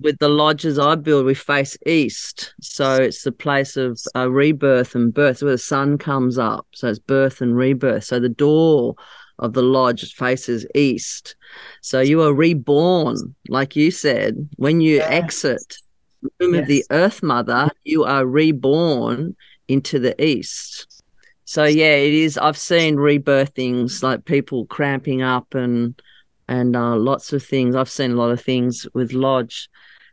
[0.00, 2.54] with the lodges I build, we face east.
[2.60, 6.66] So it's the place of uh, rebirth and birth, where the sun comes up.
[6.74, 8.04] So it's birth and rebirth.
[8.04, 8.94] So the door
[9.38, 11.36] of the lodge faces east.
[11.82, 15.10] So you are reborn, like you said, when you Yes.
[15.10, 15.76] exit
[16.22, 19.36] the room of the earth mother, you are reborn
[19.68, 21.02] into the east.
[21.44, 22.38] So yeah, it is.
[22.38, 26.00] I've seen rebirthings like people cramping up and
[26.48, 27.74] and uh, lots of things.
[27.74, 29.68] I've seen a lot of things with lodge,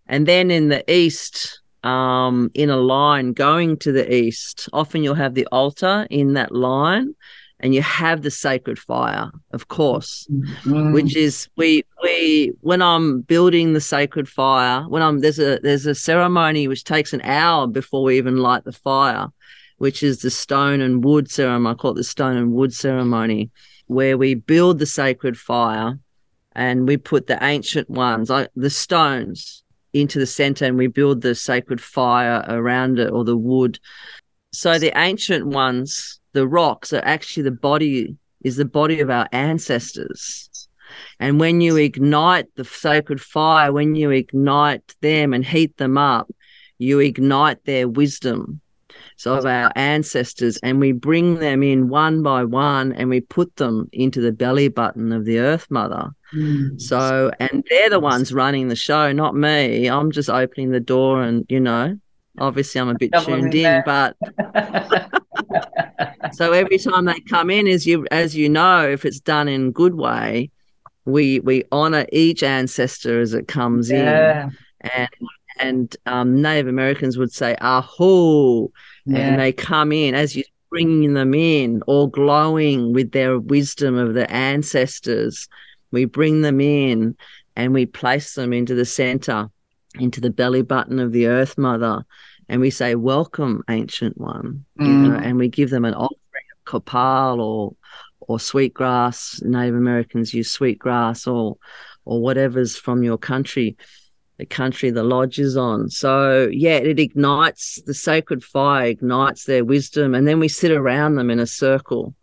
[0.07, 5.15] and then in the east, um, in a line going to the east, often you'll
[5.15, 7.15] have the altar in that line,
[7.59, 10.27] and you have the sacred fire, of course
[10.65, 10.93] Mm.
[10.93, 15.85] which is we we when I'm building the sacred fire, when I'm there's a there's
[15.85, 19.27] a ceremony which takes an hour before we even light the fire,
[19.77, 21.73] which is the stone and wood ceremony.
[21.73, 23.49] I call it the stone and wood ceremony,
[23.87, 25.99] where we build the sacred fire
[26.53, 29.62] and we put the ancient ones, like the stones,
[29.93, 33.79] into the center and we build the sacred fire around it or the wood.
[34.51, 39.27] So the ancient ones, the rocks, are actually the body is the body of our
[39.32, 40.67] ancestors.
[41.19, 46.29] And when you ignite the sacred fire, when you ignite them and heat them up,
[46.77, 48.62] you ignite their wisdom.
[49.31, 53.89] Of our ancestors, and we bring them in one by one and we put them
[53.93, 56.12] into the belly button of the earth mother.
[56.33, 56.81] Mm.
[56.81, 59.88] So, and they're the ones running the show, not me.
[59.88, 61.97] I'm just opening the door and, you know,
[62.39, 64.17] obviously I'm a bit Double tuned in in, but
[66.33, 69.71] so every time they come in, as you as you know, if it's done in
[69.71, 70.49] good way,
[71.05, 74.45] we we honor each ancestor as it comes yeah.
[74.45, 74.57] in,
[74.93, 75.09] and
[75.59, 78.71] and um, Native Americans would say "aho,"
[79.05, 79.17] Yeah.
[79.19, 84.13] and they come in as you bringing them in, all glowing with their wisdom of
[84.15, 85.47] the ancestors.
[85.91, 87.15] We bring them in
[87.55, 89.49] and we place them into the center,
[89.99, 92.03] into the belly button of the Earth Mother,
[92.49, 95.21] and we say, "Welcome, ancient one," you know, Mm.
[95.23, 97.75] and we give them an offering of copal or
[98.25, 99.41] or sweet grass.
[99.43, 101.57] Native Americans use sweetgrass or
[102.05, 103.77] or whatever's from your country,
[104.43, 105.89] the country the lodge is on.
[105.89, 111.15] So yeah, it ignites the sacred fire, ignites their wisdom, and then we sit around
[111.15, 112.13] them in a circle.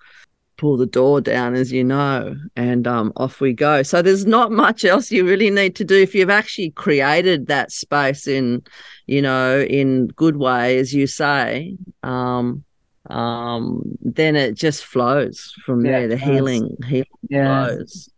[0.58, 3.82] Pull the door down, as you know, and um, off we go.
[3.82, 7.72] So there's not much else you really need to do if you've actually created that
[7.72, 8.62] space in,
[9.06, 11.78] you know, in good way, as you say.
[12.02, 12.64] Um,
[13.08, 16.08] um, then it just flows from Yeah, there.
[16.08, 17.68] The healing, healing yeah.
[17.68, 18.10] flows.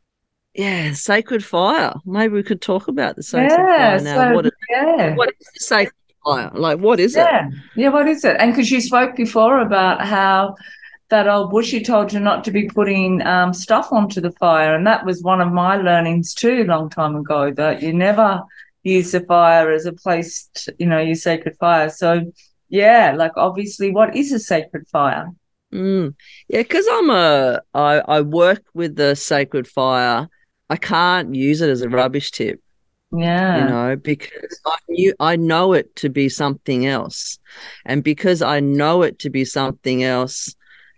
[0.55, 1.95] Yeah, sacred fire.
[2.05, 3.99] Maybe we could talk about the sacred Yeah.
[3.99, 4.29] fire now.
[4.29, 5.15] So, what, is, yeah.
[5.15, 6.51] what is the sacred fire?
[6.53, 7.21] Like, what is it?
[7.21, 7.51] Yeah.
[7.75, 7.89] Yeah.
[7.89, 8.37] What is it?
[8.39, 10.55] And because you spoke before about how
[11.09, 14.75] that old bushy told you not to be putting um, stuff onto the fire.
[14.75, 18.43] And that was one of my learnings too, a long time ago, that you never
[18.83, 21.89] use the fire as a place, to, you know, your sacred fire.
[21.89, 22.33] So,
[22.69, 25.31] yeah, like obviously, what is a sacred fire?
[25.73, 26.15] Mm.
[26.49, 30.29] Yeah, because I'm a I, I work with the sacred fire.
[30.73, 32.59] I can't use it as a rubbish tip,
[33.13, 33.59] Yeah.
[33.59, 37.39] you know, because I knew I know it to be something else.
[37.85, 40.55] And because I know it to be something else,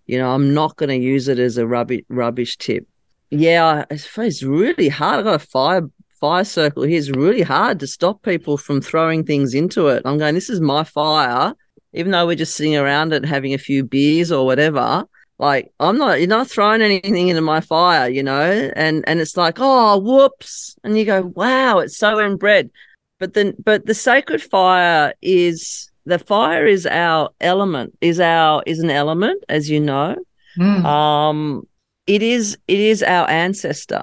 [0.06, 2.86] you know, I'm not going to use it as a rubbish rubbish tip.
[3.30, 5.18] Yeah, it's really hard.
[5.18, 5.82] I got a fire
[6.20, 10.02] fire circle here is really hard to stop people from throwing things into it.
[10.04, 11.52] I'm going, this is my fire,
[11.92, 15.04] even though we're just sitting around it having a few beers or whatever.
[15.38, 19.36] Like I'm not, you're not throwing anything into my fire, you know, and and it's
[19.36, 22.70] like, oh, whoops, and you go, wow, it's so inbred.
[23.18, 28.78] But then, but the sacred fire is the fire is our element, is our is
[28.78, 30.16] an element, as you know.
[30.58, 30.84] Mm.
[30.84, 31.66] Um,
[32.06, 34.02] it is it is our ancestor,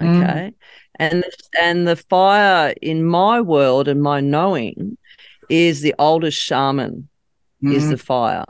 [0.00, 0.22] Mm.
[0.22, 0.52] okay,
[0.96, 1.24] and
[1.60, 4.96] and the fire in my world and my knowing
[5.48, 7.08] is the oldest shaman
[7.62, 7.90] is Mm.
[7.90, 8.44] the fire.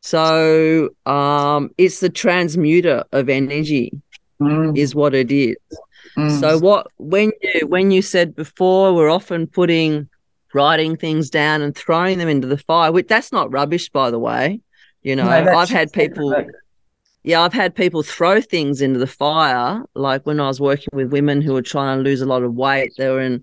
[0.00, 3.92] So um, it's the transmuter of energy
[4.40, 4.78] Mm.
[4.78, 5.56] is what it is.
[6.16, 6.38] Mm.
[6.38, 10.08] So what when you when you said before we're often putting
[10.54, 14.18] writing things down and throwing them into the fire, which that's not rubbish by the
[14.20, 14.60] way.
[15.02, 16.32] You know, No, I've had people
[17.24, 19.82] yeah, I've had people throw things into the fire.
[19.94, 22.54] Like when I was working with women who were trying to lose a lot of
[22.54, 23.42] weight, they were in,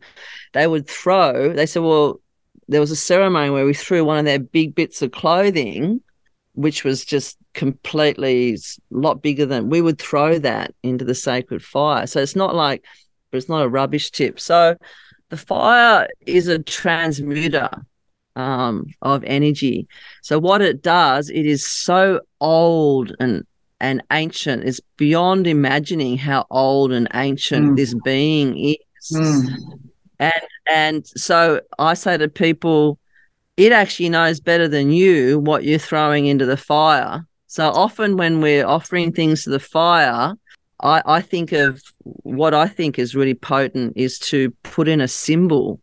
[0.54, 1.54] they would throw.
[1.54, 2.20] They said, well,
[2.68, 6.02] there was a ceremony where we threw one of their big bits of clothing,
[6.56, 8.58] which was just completely a
[8.90, 12.08] lot bigger than we would throw that into the sacred fire.
[12.08, 12.84] So it's not like,
[13.32, 14.40] but it's not a rubbish tip.
[14.40, 14.76] So
[15.30, 17.70] the fire is a transmuter
[18.36, 19.88] um, of energy.
[20.22, 23.44] So what it does, it is so old and
[23.82, 24.64] and ancient.
[24.64, 27.76] It's beyond imagining how old and ancient Mm.
[27.76, 29.12] this being is.
[29.14, 29.48] Mm.
[30.20, 30.42] And
[30.72, 32.98] and so I say to people,
[33.58, 37.26] it actually knows better than you what you're throwing into the fire.
[37.48, 40.34] So often when we're offering things to the fire,
[40.82, 45.08] I, I think of what I think is really potent is to put in a
[45.08, 45.80] symbol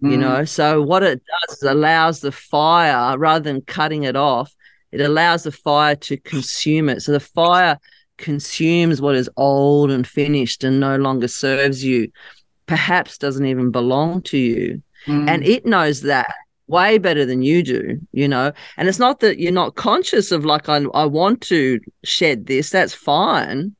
[0.00, 0.20] you Mm.
[0.20, 4.52] know so what it does is allows the fire rather than cutting it off
[4.90, 7.78] it allows the fire to consume it so the fire
[8.18, 12.10] consumes what is old and finished and no longer serves you
[12.66, 15.28] perhaps doesn't even belong to you Mm.
[15.28, 16.34] and it knows that
[16.68, 20.44] way better than you do you know and it's not that you're not conscious of
[20.44, 23.74] like I, I want to shed this that's fine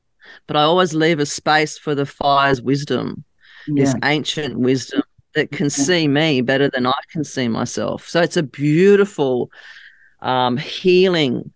[0.46, 3.24] but i always leave a space for the fire's wisdom
[3.68, 5.02] this ancient wisdom
[5.34, 8.06] that can see me better than I can see myself.
[8.08, 9.50] So it's a beautiful
[10.20, 11.52] um, healing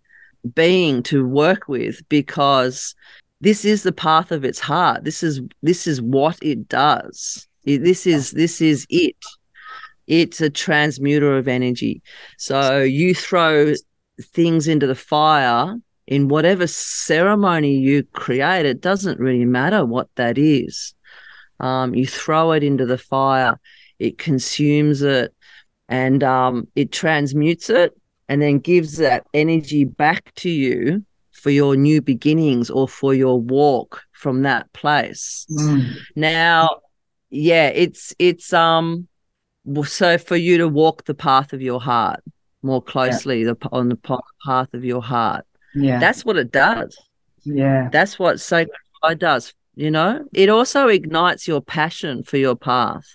[0.55, 2.95] being to work with because
[3.41, 5.05] this is the path of its heart.
[5.05, 7.47] This is this is what it does.
[7.65, 9.17] This is this is it.
[10.07, 12.03] It's a transmuter of energy.
[12.39, 13.75] So you throw
[14.23, 18.67] things into the fire in whatever ceremony you create.
[18.67, 20.95] It doesn't really matter what that is.
[21.59, 23.59] Um, you throw it into the fire,
[23.99, 25.35] it consumes it,
[25.89, 31.77] and um, it transmutes it, and then gives that energy back to you for your
[31.77, 35.47] new beginnings or for your walk from that place.
[35.51, 35.95] Mm.
[36.15, 36.81] Now,
[37.31, 39.09] yeah, it's it's um
[39.85, 42.23] so for you to walk the path of your heart
[42.63, 45.47] more closely the on the path of your heart.
[45.75, 45.99] Yeah.
[45.99, 46.99] That's what it does.
[47.45, 47.89] yeah.
[47.93, 49.55] That's what sacred fire does.
[49.75, 53.07] You know, it also ignites your passion for your path,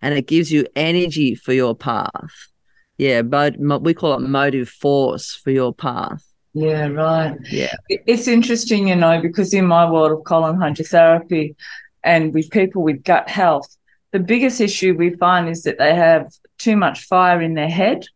[0.00, 2.48] and it gives you energy for your path.
[2.96, 6.24] Yeah, but mo- we call it motive force for your path.
[6.54, 7.36] Yeah, right.
[7.50, 7.74] Yeah.
[7.88, 11.54] It's interesting, you know, because in my world of colon hydrotherapy
[12.02, 13.76] and with people with gut health,
[14.12, 18.06] the biggest issue we find is that they have too much fire in their head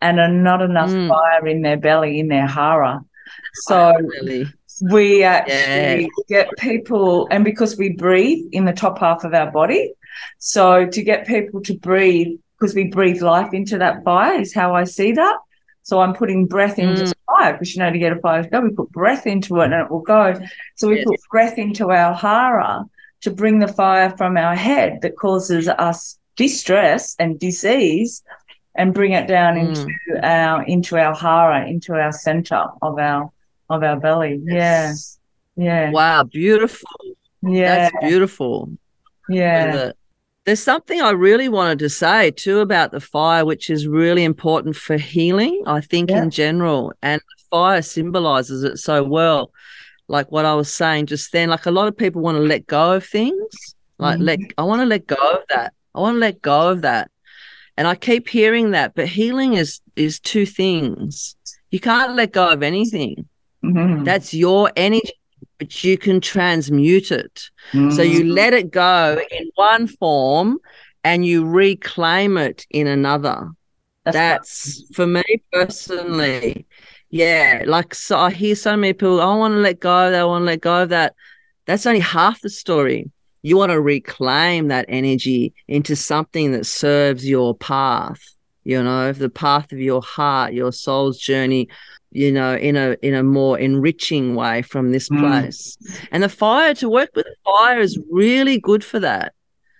[0.00, 1.08] and are not enough Mm.
[1.08, 3.04] fire in their belly, in their hara.
[3.54, 4.46] So Really.
[4.80, 9.92] we actually get people, and because we breathe in the top half of our body,
[10.38, 14.74] so to get people to breathe, because we breathe life into that fire, is how
[14.74, 15.36] I see that.
[15.82, 17.12] So I'm putting breath into Mm.
[17.26, 19.64] fire because you know to get a fire to go, we put breath into it
[19.66, 20.34] and it will go.
[20.76, 21.04] So we Yes.
[21.06, 22.84] put breath into our hara
[23.22, 28.22] to bring the fire from our head that causes us distress and disease
[28.76, 29.68] and bring it down Mm.
[29.70, 33.30] into our into our hara, into our center of our
[33.70, 34.40] of our belly.
[34.44, 34.92] Yeah.
[35.56, 35.90] Yeah.
[35.90, 36.88] Wow, beautiful.
[37.42, 37.90] Yeah.
[37.90, 38.70] That's beautiful.
[39.28, 39.92] Yeah.
[40.46, 44.76] there's something I really wanted to say too about the fire, which is really important
[44.76, 46.22] for healing, I think, Yeah.
[46.22, 46.94] in general.
[47.02, 49.50] And the fire symbolizes it so well.
[50.08, 52.66] Like what I was saying just then, like a lot of people want to let
[52.66, 53.74] go of things.
[53.98, 54.24] Like, Mhm.
[54.24, 55.74] let I want to let go of that.
[55.94, 57.10] I want to let go of that.
[57.76, 61.36] And I keep hearing that, but healing is is two things.
[61.70, 63.28] You can't let go of anything.
[63.62, 64.04] Mhm.
[64.04, 65.12] That's your energy,
[65.58, 67.50] but you can transmute it.
[67.90, 68.34] So you Mhm.
[68.34, 70.58] let it go in one form
[71.04, 73.50] and you reclaim it in another.
[74.04, 76.66] That's That's for me personally.
[77.10, 77.62] Yeah.
[77.66, 80.24] Like so I hear so many people, I want to let go of that, I
[80.24, 81.14] want to let go of that.
[81.66, 83.10] That's only half the story.
[83.42, 88.20] you want to reclaim that energy into something that serves your path
[88.64, 91.68] you know the path of your heart your soul's journey
[92.10, 95.20] you know in a in a more enriching way from this Mm.
[95.20, 95.78] place
[96.10, 99.32] and the fire to work with fire is really good for that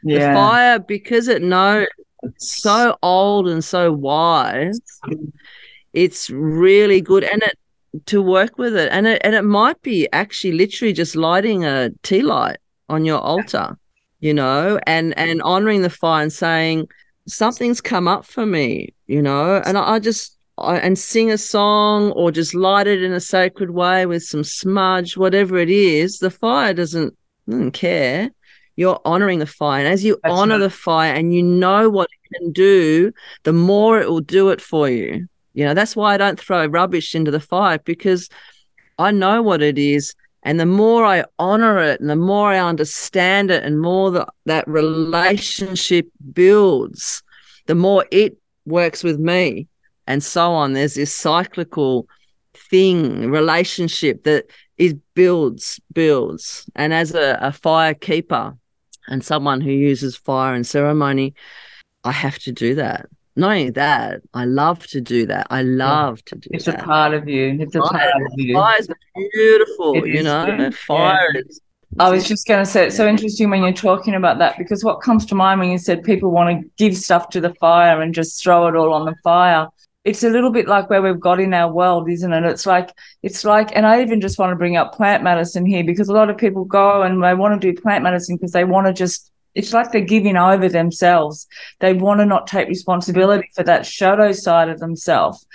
[0.05, 0.35] the Yeah.
[0.35, 1.89] fire because it knows
[2.23, 4.81] it's so old and so wise
[5.93, 7.59] it's really good and it
[8.07, 11.91] to work with it and it and it might be actually literally just lighting a
[12.03, 12.59] tea light
[12.89, 13.77] on your altar
[14.21, 16.87] you know and and honoring the fire and saying
[17.27, 21.39] something's come up for me you know and i, I just I, and sing a
[21.39, 26.19] song or just light it in a sacred way with some smudge whatever it is
[26.19, 27.17] the fire doesn't
[27.49, 28.31] doesn't care.
[28.77, 32.09] You're honoring the fire and as you That's honor the fire and you know what
[32.13, 33.13] it can do
[33.43, 35.27] the more it will do it for you
[35.59, 38.29] you know, that's why I don't throw rubbish into the fire because
[38.97, 40.15] I know what it is.
[40.45, 44.29] And the more I honor it and the more I understand it and more that
[44.47, 47.25] that relationship builds,
[47.67, 49.67] the more it works with me
[50.07, 50.75] and so on.
[50.75, 52.07] There's this cyclical
[52.55, 54.45] thing, relationship that
[54.77, 56.71] is builds, builds.
[56.77, 58.57] And as a, a fire keeper
[59.09, 61.35] and someone who uses fire and ceremony,
[62.05, 63.07] I have to do that.
[63.39, 65.47] Not only that, I love to do that.
[65.51, 66.57] I love to do that.
[66.57, 67.57] It's a part of you.
[67.61, 68.55] It's a Fire- part of you.
[68.55, 68.89] Fire is
[69.33, 70.47] beautiful, It you is, know.
[70.47, 70.71] yeah.
[70.71, 71.61] Fire is
[71.99, 74.85] I was just going to say, it's so interesting when you're talking about that because
[74.85, 78.03] what comes to mind when you said people want to give stuff to the fire
[78.03, 79.69] and just throw it all on the fire.
[80.05, 82.45] It's a little bit like where we've got in our world, isn't it?
[82.45, 82.91] It's like,
[83.23, 86.13] it's like, and I even just want to bring up plant medicine here because a
[86.13, 88.93] lot of people go and they want to do plant medicine because they want to
[88.93, 91.47] just, it's like they're giving over themselves.
[91.81, 95.47] They want to not take responsibility for that shadow side of themselves.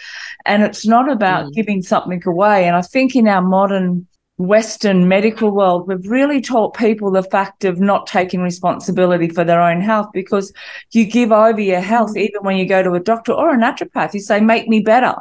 [0.45, 1.53] And it's not about Mm.
[1.53, 2.65] giving something away.
[2.67, 4.05] And I think in our modern
[4.37, 9.61] Western medical world, we've really taught people the fact of not taking responsibility for their
[9.61, 10.51] own health because
[10.91, 14.13] you give over your health even when you go to a doctor or a naturopath.
[14.13, 15.15] You say, make me better.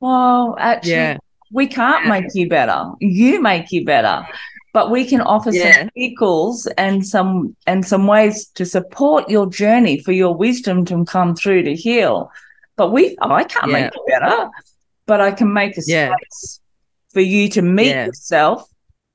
[0.00, 1.18] Well, actually, Yeah.
[1.52, 2.10] we can't Yeah.
[2.10, 2.80] make you better.
[3.00, 4.24] You make you better.
[4.74, 5.72] But we can offer Yeah.
[5.72, 11.04] some vehicles and some and some ways to support your journey for your wisdom to
[11.06, 12.30] come through to heal.
[12.76, 13.72] But we oh, I can't Yeah.
[13.84, 14.50] make you better,
[15.06, 16.12] but I can make a Yeah.
[16.12, 16.60] space
[17.14, 18.68] for you to meet yourself.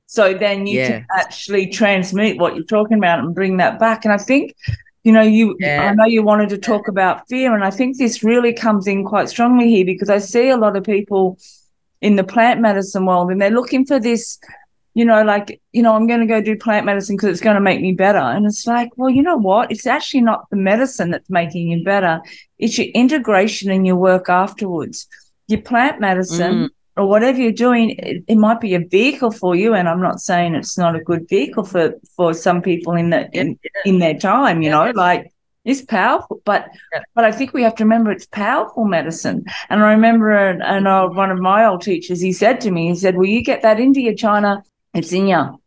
[0.08, 4.06] So then you can actually transmute what you're talking about and bring that back.
[4.06, 4.56] And I think,
[5.04, 5.56] you know, you.
[5.62, 9.04] I know you wanted to talk about fear, and I think this really comes in
[9.04, 11.38] quite strongly here because I see a lot of people
[12.02, 14.40] in the plant medicine world and they're looking for this,
[15.00, 17.56] you know, like, you know, I'm going to go do plant medicine because it's going
[17.56, 18.18] to make me better.
[18.18, 19.72] And it's like, well, you know what?
[19.72, 22.20] It's actually not the medicine that's making you better,
[22.58, 25.08] it's your integration and your work afterwards.
[25.48, 26.70] Your plant medicine Mm.
[26.98, 29.74] or whatever you're doing, it, it might be a vehicle for you.
[29.74, 33.22] And I'm not saying it's not a good vehicle for for some people in the
[33.32, 35.32] in, in their time, you know, like
[35.64, 36.68] it's powerful, but
[37.16, 39.46] but I think we have to remember it's powerful medicine.
[39.70, 42.90] And I remember an, an old, one of my old teachers, he said to me,
[42.90, 44.64] he said, Well, you get that your China,
[44.94, 45.62] it's in you.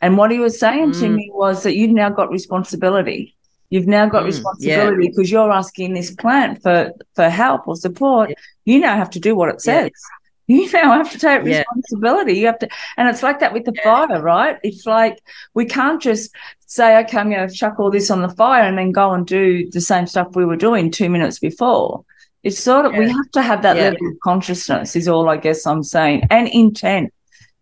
[0.00, 1.14] And what he was saying to Mm.
[1.16, 3.34] me was that you've now got responsibility.
[3.70, 8.30] You've now got Mm, responsibility because you're asking this plant for for help or support.
[8.30, 8.34] Yeah.
[8.64, 9.82] You now have to do what it Yeah.
[9.82, 9.90] says.
[10.50, 11.58] You now have to take Yeah.
[11.58, 12.32] responsibility.
[12.38, 13.84] You have to, and it's like that with the Yeah.
[14.06, 14.56] fire, right?
[14.62, 15.18] It's like
[15.52, 18.78] we can't just say, okay, I'm going to chuck all this on the fire and
[18.78, 22.02] then go and do the same stuff we were doing two minutes before.
[22.44, 23.90] It's sort of, we have to have that Yeah.
[23.90, 27.12] level of consciousness, is all I guess I'm saying, and intent.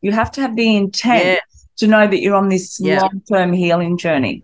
[0.02, 1.40] You have to have the intent
[1.78, 3.00] to know that you're on this Yeah.
[3.02, 4.42] long term healing journey.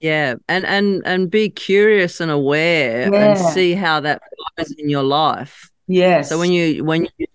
[0.00, 3.30] Yeah, and and and be curious and aware Yeah.
[3.30, 4.22] and see how that
[4.56, 5.70] flows in your life.
[5.86, 6.28] Yes.
[6.28, 7.26] So when you when you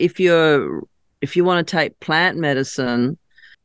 [0.00, 0.82] if you're
[1.20, 3.18] if you want to take plant medicine,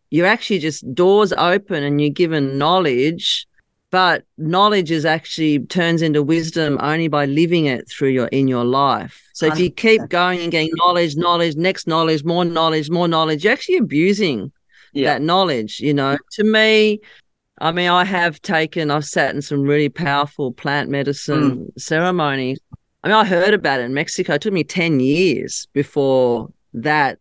[0.09, 3.47] you're actually just doors open and you're given knowledge,
[3.91, 8.63] but knowledge is actually turns into wisdom only by living it through your in your
[8.63, 9.27] life.
[9.33, 13.43] So if you keep going and getting knowledge, knowledge, next knowledge, more knowledge, more knowledge,
[13.43, 14.51] you're actually abusing
[14.93, 15.13] yeah.
[15.13, 16.17] that knowledge you know.
[16.33, 16.99] To me
[17.61, 21.63] i mean i have taken i've sat in some really powerful plant medicine hmm.
[21.77, 22.59] ceremonies.
[23.03, 24.35] I mean i heard about it in mexico.
[24.35, 27.19] It took me 10 years before that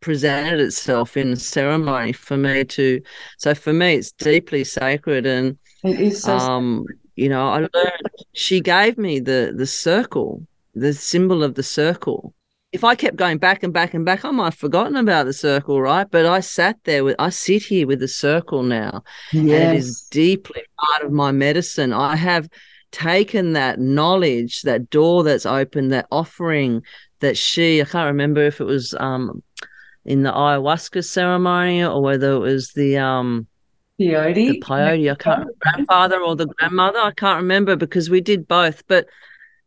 [0.00, 3.00] presented itself in ceremony for me to
[3.38, 5.26] so for me it's deeply sacred.
[5.26, 6.84] And it is so um
[7.14, 12.34] you know i learned she gave me the the circle the symbol of the circle.
[12.72, 15.32] If i kept going back and back and back i might have forgotten about the
[15.32, 16.06] circle right?
[16.10, 20.02] But i sat there with i sit here with the circle now and it is
[20.10, 21.92] deeply part of my medicine.
[21.94, 22.48] I have
[22.92, 26.82] taken that knowledge that door that's open that offering
[27.20, 29.42] that she i can't remember if it was um
[30.04, 33.46] in the ayahuasca ceremony or whether it was the um
[34.00, 34.34] Peyote.
[34.34, 35.10] the peyote.
[35.10, 36.98] I can't oh, remember grandfather or the grandmother.
[36.98, 38.86] I can't remember because we did both.
[38.86, 39.06] But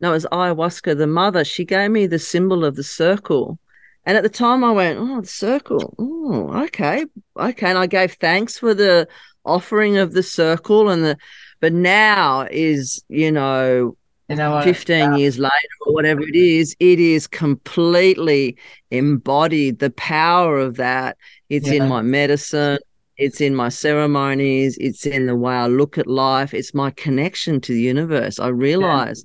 [0.00, 0.96] no, it was ayahuasca.
[0.96, 3.58] The mother, she gave me the symbol of the circle.
[4.06, 5.94] And at the time I went, Oh, the circle.
[5.98, 7.04] Oh, okay.
[7.36, 7.66] Okay.
[7.68, 9.08] And I gave thanks for the
[9.44, 11.16] offering of the circle and the
[11.60, 13.96] but now is, you know,
[14.28, 14.64] You know what?
[14.64, 15.52] 15 uh, years later
[15.86, 18.56] or whatever it is, it is completely
[18.90, 21.18] embodied the power of that.
[21.50, 21.82] It's Yeah.
[21.82, 22.78] in my medicine,
[23.20, 27.60] it's in my ceremonies, it's in the way I look at life, it's my connection
[27.60, 28.38] to the universe.
[28.38, 29.22] I realize,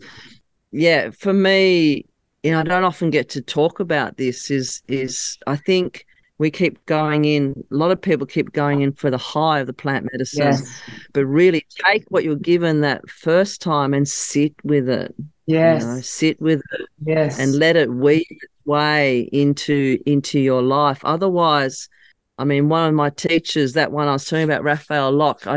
[0.72, 2.06] yeah, for me,
[2.44, 6.06] you know, I don't often get to talk about this is is I think
[6.38, 9.68] we keep going in a lot of people keep going in for the high of
[9.68, 10.82] the plant medicine Yes.
[11.14, 15.16] but really take what you're given that first time and sit with it
[15.48, 15.82] Yes.
[15.84, 17.40] you know, sit with it yes.
[17.40, 21.88] and let it weave its way into into your life otherwise
[22.38, 25.48] i mean one of my teachers that one i was talking about raphael locke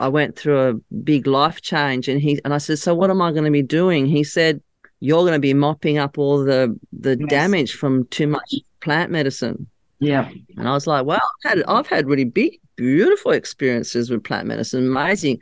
[0.00, 3.22] I went through a big life change and he and i said so what am
[3.22, 4.60] i going to be doing he said
[5.00, 7.28] you're going to be mopping up all the the Yes.
[7.30, 9.66] damage from too much plant medicine
[10.00, 10.28] yeah.
[10.56, 14.46] and I was like, wow, I've had, I've had really big, beautiful experiences with plant
[14.46, 15.40] medicine, amazing.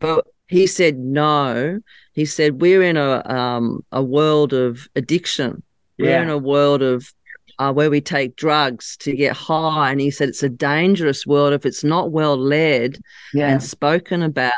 [0.00, 1.80] But he said, no.
[2.12, 5.62] He said, we're in a um, a world of addiction.
[5.98, 7.10] We're in a world of
[7.58, 9.90] uh, where we take drugs to get high.
[9.90, 12.98] And he said, it's a dangerous world if it's not well led
[13.34, 13.48] Yeah.
[13.48, 14.52] and spoken about.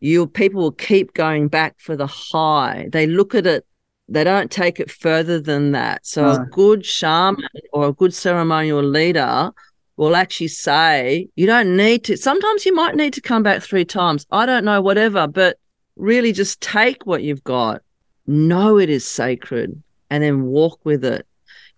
[0.00, 2.88] You people will keep going back for the high.
[2.92, 3.64] They look at it
[4.08, 6.04] they don't take it further than that.
[6.04, 9.50] So a good shaman or a good ceremonial leader
[9.96, 12.16] will actually say, you don't need to.
[12.18, 14.26] Sometimes you might need to come back three times.
[14.30, 15.56] I don't know, whatever, but
[15.96, 17.80] really just take what you've got,
[18.26, 21.26] know it is sacred, and then walk with it.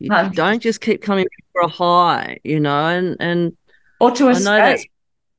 [0.04, 3.56] You don't just keep coming for a high, you know, and and
[4.00, 4.90] or to I know escape.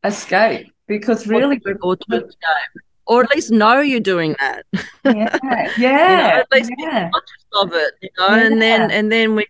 [0.04, 0.72] Escape.
[0.88, 2.84] Because really, or, to escape.
[3.08, 4.66] or at least know you're doing that.
[5.04, 7.10] yeah, yeah, at least be yeah.
[7.60, 9.48] of it, you know, and then and then we,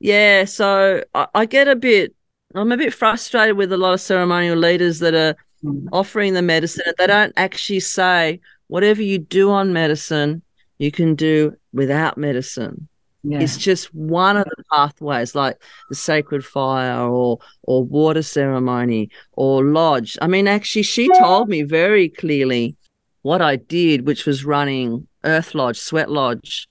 [0.00, 0.44] yeah.
[0.46, 2.14] So I, I get a bit,
[2.54, 5.88] I'm a bit frustrated with a lot of ceremonial leaders that are Mm.
[5.92, 6.82] offering the medicine.
[6.86, 10.42] and They don't actually say whatever you do on medicine,
[10.78, 12.88] you can do without medicine.
[13.24, 13.40] Yeah.
[13.40, 19.64] It's just one of the pathways, like the sacred fire or or water ceremony or
[19.64, 20.18] lodge.
[20.20, 22.76] I mean, actually, she told me very clearly
[23.22, 26.66] what I did, which was running Earth Lodge, Sweat Lodge.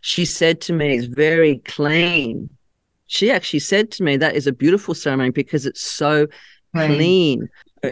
[0.00, 2.48] She said to me, "It's very clean."
[3.06, 6.28] She actually said to me, "That is a beautiful ceremony because it's so
[6.74, 6.94] Clean.
[6.94, 7.48] clean.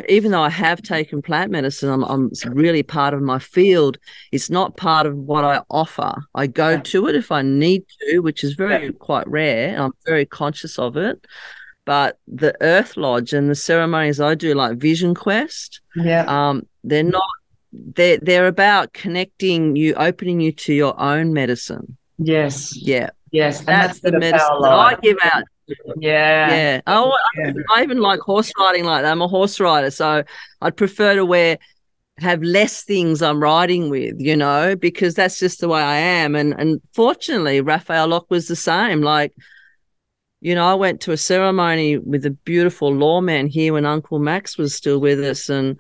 [0.09, 3.97] Even though I have taken plant medicine, I'm, I'm it's really part of my field.
[4.33, 6.13] It's not part of what I offer.
[6.35, 6.81] I go Yeah.
[6.81, 9.81] to it if I need to, which is very quite rare.
[9.81, 11.27] I'm very conscious of it.
[11.87, 16.25] But the Earth Lodge and the ceremonies I do, like Vision Quest, Yeah.
[16.29, 17.23] um, they're not.
[17.73, 21.97] They're they're about connecting you, opening you to your own medicine.
[22.19, 22.77] yes.
[22.77, 23.59] Yeah, Yes.
[23.61, 25.45] And that's, the where medicine that I give out
[25.97, 26.51] Yeah.
[26.51, 26.81] yeah.
[26.87, 29.13] Oh, I, I even like horse riding like that.
[29.13, 30.25] I'm a horse rider, so
[30.61, 31.59] I'd prefer to wear
[32.21, 36.35] have less things I'm riding with, you know, because that's just the way I am.
[36.35, 39.03] And and fortunately, Raphael Locke was the same.
[39.03, 39.33] Like,
[40.41, 44.59] you know, I went to a ceremony with a beautiful lawman here when Uncle Max
[44.59, 45.79] was still with us, and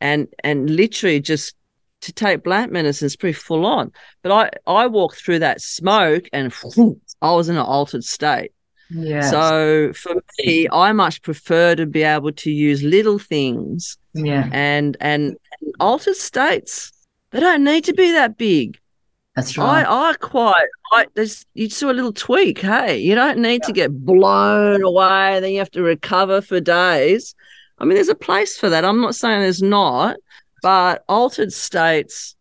[0.00, 1.54] and and literally just
[2.00, 3.92] to take plant medicine is pretty full on.
[4.22, 6.52] But I I walked through that smoke and
[7.22, 8.52] I was in an altered state.
[8.90, 9.30] Yes.
[9.30, 14.48] So for me, I much prefer to be able to use little things yeah.
[14.52, 16.92] and and, and altered states.
[17.30, 18.78] They don't need to be that big.
[19.36, 19.86] That's right.
[19.86, 22.60] I I quite I there's you just do a little tweak.
[22.60, 25.38] Hey, you don't need to get blown away.
[25.40, 27.34] Then you have to recover for days.
[27.78, 28.84] I mean, there's a place for that.
[28.84, 30.16] I'm not saying there's not,
[30.62, 32.34] but altered states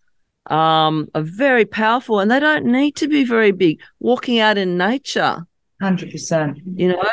[0.48, 3.80] um, are very powerful, and they don't need to be very big.
[4.00, 5.46] Walking out in nature
[5.82, 6.60] Hundred percent.
[6.66, 7.04] you know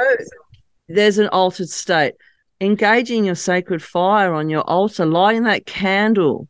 [0.89, 2.15] there's an altered state.
[2.61, 6.49] Engaging your sacred fire on your altar lighting that candle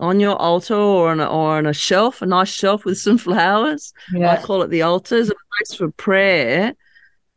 [0.00, 3.16] on your altar or on a, or on a shelf a nice shelf with some
[3.26, 3.92] flowers
[4.24, 6.74] i call it the altar is a place for prayer.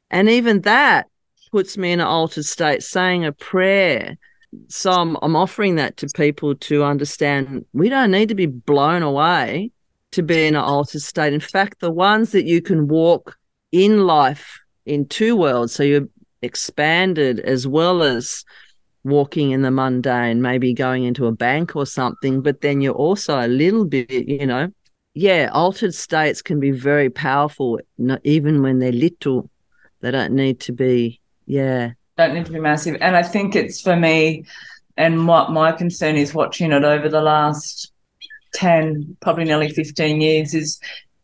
[0.10, 1.08] And even that
[1.52, 4.18] puts me in an altered state saying a prayer.
[4.70, 9.04] So I'm, I'm offering that to people to understand we don't need to be blown
[9.04, 9.72] away
[10.12, 11.34] to be in an altered state.
[11.34, 13.38] In fact the ones that you can walk
[13.76, 15.74] in life in two worlds.
[15.74, 16.08] So you're
[16.42, 18.46] expanded as well as
[19.04, 23.38] walking in the mundane, maybe going into a bank or something, but then you're also
[23.38, 24.72] a little bit, you know,
[25.14, 29.50] yeah, altered states can be very powerful, not even when they're little.
[30.00, 31.92] They don't need to be, yeah.
[32.18, 32.96] don't need to be massive.
[33.02, 34.46] And I think it's for me,
[34.96, 37.92] and what my concern is watching it over the last
[38.54, 40.80] 10, probably nearly 15 years is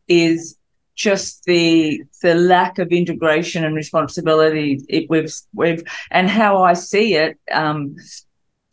[0.09, 0.57] is
[0.95, 7.15] just the the lack of integration and responsibility it, we've we've and how I see
[7.15, 7.95] it um,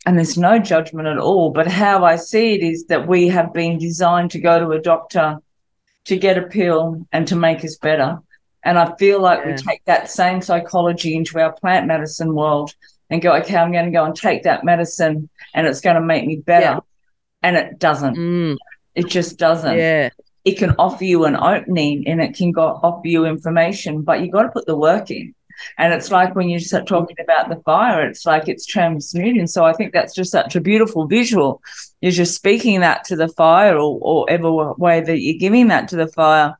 [0.05, 3.53] and there's no judgment at all but how I see it is that we have
[3.53, 5.39] been designed to go to a doctor
[6.05, 8.19] to get a pill and to make us better
[8.63, 9.51] and I feel like yeah.
[9.51, 12.73] we take that same psychology into our plant medicine world
[13.09, 16.01] and go okay I'm going to go and take that medicine and it's going to
[16.01, 16.79] make me better yeah.
[17.43, 18.57] and it doesn't mm.
[18.93, 20.09] it just doesn't yeah
[20.45, 24.31] it can offer you an opening and it can go offer you information, but you've
[24.31, 25.35] got to put the work in.
[25.77, 29.47] And it's like when you start talking about the fire, it's like it's transmuting.
[29.47, 31.61] So I think that's just such a beautiful visual.
[32.01, 35.89] You're just speaking that to the fire or, or whatever way that you're giving that
[35.89, 36.55] to the fire.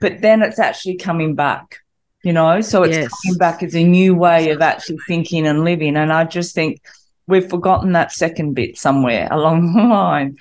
[0.00, 1.78] But then it's actually coming back,
[2.22, 2.60] you know?
[2.60, 3.10] So it's yes.
[3.24, 5.96] coming back as a new way of actually thinking and living.
[5.96, 6.82] And I just think
[7.26, 10.36] we've forgotten that second bit somewhere along the line.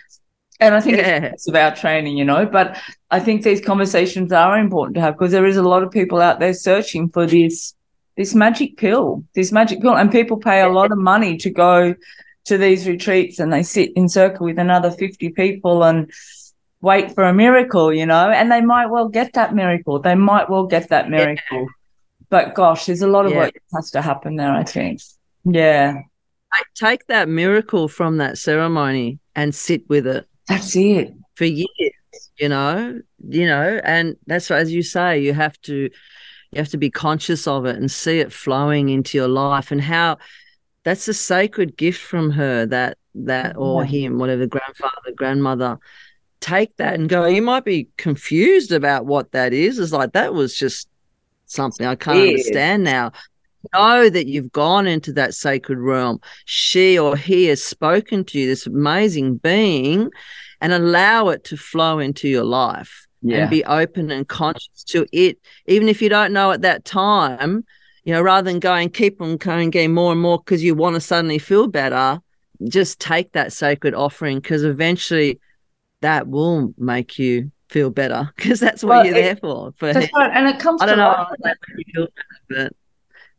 [0.61, 1.25] And I think yeah.
[1.25, 2.77] it's about training, you know, but
[3.09, 6.21] I think these conversations are important to have because there is a lot of people
[6.21, 7.73] out there searching for this
[8.15, 9.95] this magic pill, this magic pill.
[9.95, 11.95] And people pay a lot of money to go
[12.45, 16.11] to these retreats and they sit in circle with another 50 people and
[16.81, 19.99] wait for a miracle, you know, and they might well get that miracle.
[19.99, 21.41] They might well get that miracle.
[21.51, 21.65] Yeah.
[22.29, 23.37] But gosh, there's a lot of yeah.
[23.39, 25.01] work that has to happen there, I think.
[25.43, 26.01] Yeah.
[26.75, 31.13] Take that miracle from that ceremony and sit with it that's it.
[31.35, 31.67] For years,
[32.37, 35.89] you know, you know, and that's as you say, you have to
[36.51, 39.81] you have to be conscious of it and see it flowing into your life and
[39.81, 40.17] how
[40.83, 45.77] that's a sacred gift from her that that or him, whatever grandfather, grandmother.
[46.39, 47.25] Take that and go.
[47.25, 49.77] You might be confused about what that is.
[49.77, 50.87] It's like that was just
[51.45, 52.29] something I can't yeah.
[52.29, 53.11] understand now
[53.73, 56.19] know that you've gone into that sacred realm.
[56.45, 60.09] She or he has spoken to you, this amazing being,
[60.59, 63.37] and allow it to flow into your life yeah.
[63.37, 67.65] and be open and conscious to it, even if you don't know at that time.
[68.03, 70.95] You know, rather than going keep on going, getting more and more because you want
[70.95, 72.19] to suddenly feel better,
[72.67, 75.39] just take that sacred offering because eventually
[76.01, 79.71] that will make you feel better because that's what well, you're it, there for.
[79.77, 80.31] for that's right.
[80.33, 81.27] And it comes I don't know,
[82.49, 82.73] but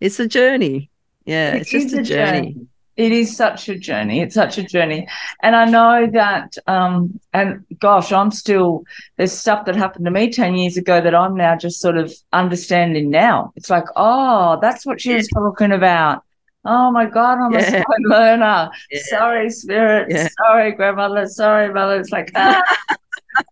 [0.03, 0.91] it's a journey.
[1.25, 2.53] Yeah, it it's just a, journey.
[2.53, 2.67] journey.
[2.97, 4.21] It is such a journey.
[4.21, 5.09] It's such a journey.
[5.43, 8.85] And I know that, um, and gosh, I'm still,
[9.17, 12.13] there's stuff that happened to me 10 years ago that I'm now just sort of
[12.33, 13.53] understanding now.
[13.57, 16.23] It's like, oh, that's what she was talking about.
[16.65, 17.61] Oh my God, I'm yeah.
[17.61, 18.71] a slow learner.
[18.91, 19.01] Yeah.
[19.05, 20.09] Sorry, spirit.
[20.11, 20.29] Yeah.
[20.45, 21.27] Sorry, grandmother.
[21.27, 21.99] Sorry, mother.
[21.99, 22.63] It's like, ah.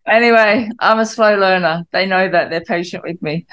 [0.06, 1.86] anyway, I'm a slow learner.
[1.92, 2.50] They know that.
[2.50, 3.46] They're patient with me.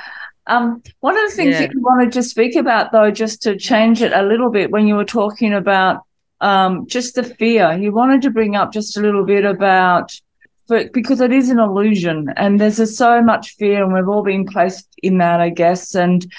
[0.48, 1.68] Um, one of the things yeah.
[1.72, 4.96] you wanted to speak about, though, just to change it a little bit, when you
[4.96, 6.04] were talking about
[6.42, 10.12] um, just the fear, you wanted to bring up just a little bit about
[10.68, 14.24] but because it is an illusion and there's just so much fear and we've all
[14.24, 15.96] been placed in that, I guess.
[15.96, 16.30] And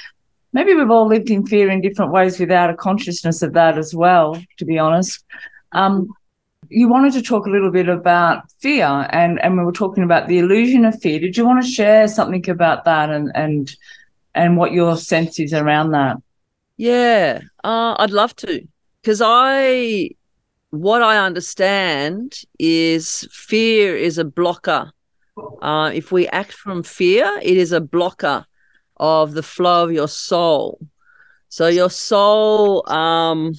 [0.52, 3.94] maybe we've all lived in fear in different ways without a consciousness of that as
[3.94, 5.24] well, to be honest.
[5.72, 6.08] Um,
[6.68, 10.28] you wanted to talk a little bit about fear and, and we were talking about
[10.28, 11.18] the illusion of fear.
[11.18, 13.74] Did you want to share something about that and, and
[14.38, 16.16] and what your sense is around that.
[16.76, 18.66] Yeah, uh, I'd love to
[19.02, 20.10] because I,
[20.70, 24.92] what I understand is fear is a blocker.
[25.60, 28.46] Uh, if we act from fear, it is a blocker
[28.96, 30.78] of the flow of your soul.
[31.48, 33.54] So your soul um,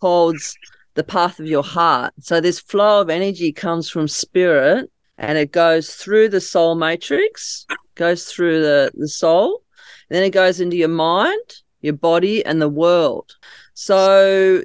[0.00, 0.56] holds
[0.94, 2.14] the path of your heart.
[2.20, 7.66] So this flow of energy comes from spirit and it goes through the soul matrix,
[7.94, 9.62] goes through the, the soul,
[10.08, 13.34] then it goes into your mind, your body, and the world.
[13.74, 14.62] So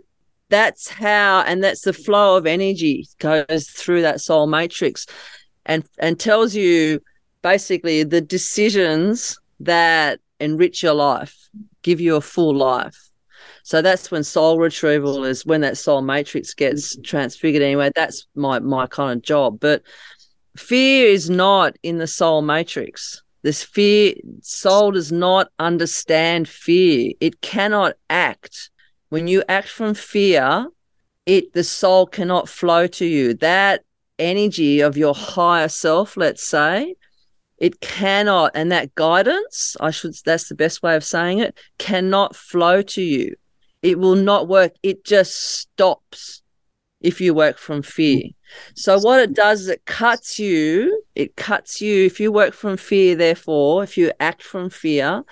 [0.50, 5.06] that's how, and that's the flow of energy goes through that soul matrix
[5.66, 7.02] and, and tells you
[7.42, 11.50] basically the decisions that enrich your life,
[11.84, 12.98] give you a full life.
[13.64, 17.92] So that's when soul retrieval is when that soul matrix gets transfigured anyway.
[17.96, 19.60] That's my my kind of job.
[19.60, 19.84] But
[20.58, 23.22] fear is not in the soul matrix.
[23.44, 27.14] This fear, soul does not understand fear.
[27.20, 28.70] It cannot act.
[29.10, 30.68] When you act from fear,
[31.26, 33.34] it the soul cannot flow to you.
[33.36, 33.84] That
[34.20, 36.96] energy of your higher self, let's say,
[37.58, 42.36] it cannot, and that guidance, I should that's the best way of saying it, cannot
[42.36, 43.36] flow to you.
[43.82, 44.74] It will not work.
[44.84, 46.42] It just stops
[47.02, 48.24] if you work from fear.
[48.76, 52.06] So what it does is it cuts you, it cuts you.
[52.06, 55.24] If you work from fear, therefore, if you act from fear,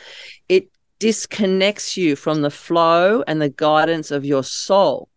[0.48, 5.10] it disconnects you from the flow and the guidance of your soul.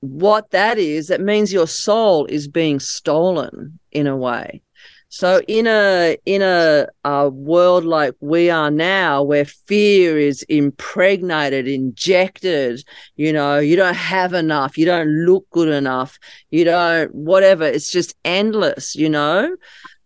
[0.00, 4.62] What that is, that means your soul is being stolen in a way.
[5.08, 11.68] So in a in a, a world like we are now, where fear is impregnated,
[11.68, 12.82] injected,
[13.16, 16.18] you know, you don't have enough, you don't look good enough,
[16.50, 17.64] you don't whatever.
[17.64, 19.56] It's just endless, you know.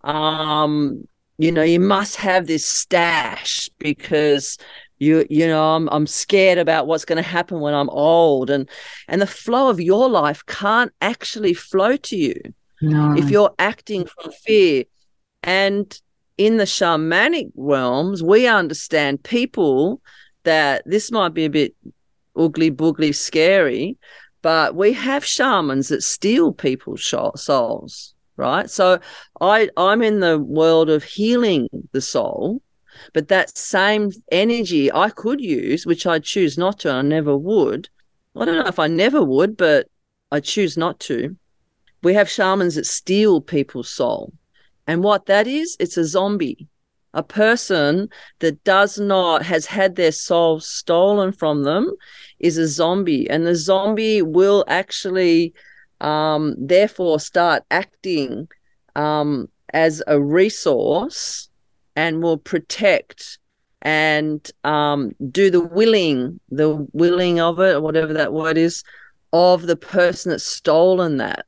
[0.04, 4.58] Um, you know, you must have this stash because
[4.98, 8.68] you you know I'm I'm scared about what's going to happen when I'm old, and
[9.08, 12.34] and the flow of your life can't actually flow to you
[12.80, 13.16] No.
[13.16, 14.84] if you're acting from fear.
[15.42, 16.00] And
[16.38, 20.00] in the shamanic realms, we understand people
[20.44, 21.74] that this might be a bit
[22.36, 23.98] ugly boogly scary,
[24.42, 28.70] but we have shamans that steal people's souls, right?
[28.70, 29.00] So
[29.40, 32.62] I I'm in the world of healing the soul,
[33.12, 37.36] but that same energy I could use, which I choose not to, and I never
[37.36, 37.88] would.
[38.36, 39.88] I don't know if I never would, but
[40.32, 41.36] I choose not to
[42.02, 44.32] we have shamans that steal people's soul.
[44.86, 46.66] And what that is, it's a zombie,
[47.14, 51.92] a person that does not, has had their soul stolen from them,
[52.38, 53.28] is a zombie.
[53.28, 55.52] And the zombie will actually,
[56.00, 58.48] um, therefore, start acting
[58.96, 61.48] um, as a resource
[61.94, 63.38] and will protect
[63.82, 68.82] and um, do the willing, the willing of it, or whatever that word is,
[69.32, 71.46] of the person that's stolen that.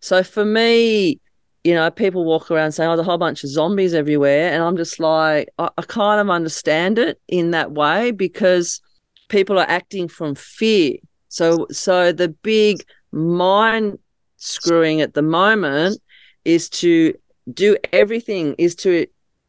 [0.00, 1.20] So for me,
[1.64, 4.62] you know, people walk around saying, "Oh, there's a whole bunch of zombies everywhere," and
[4.62, 8.80] I'm just like, I, I kind of understand it in that way because
[9.28, 10.96] people are acting from fear.
[11.28, 13.98] So, so the big mind
[14.36, 16.00] screwing at the moment
[16.44, 17.14] is to
[17.52, 19.06] do everything is to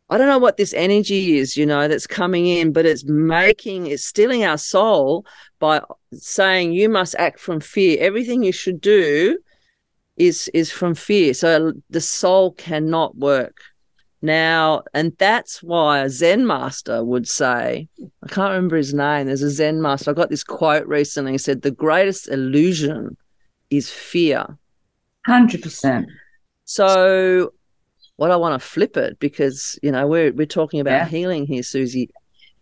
[0.10, 3.88] I don't know what this energy is, you know, that's coming in, but it's making,
[3.88, 5.26] it's stealing our soul
[5.60, 5.82] by
[6.14, 7.98] saying you must act from fear.
[8.00, 9.38] Everything you should do
[10.18, 11.34] is is from fear.
[11.34, 13.58] So the soul cannot work.
[14.22, 17.88] Now, and that's why a Zen master would say,
[18.24, 19.28] I can't remember his name.
[19.28, 20.10] There's a Zen master.
[20.10, 21.34] I got this quote recently.
[21.34, 23.16] He said, The greatest illusion
[23.70, 24.58] is fear.
[25.28, 26.06] 100%.
[26.66, 27.54] So
[28.16, 31.08] what I want to flip it because you know we're we're talking about Yeah.
[31.08, 32.10] healing here, Susie,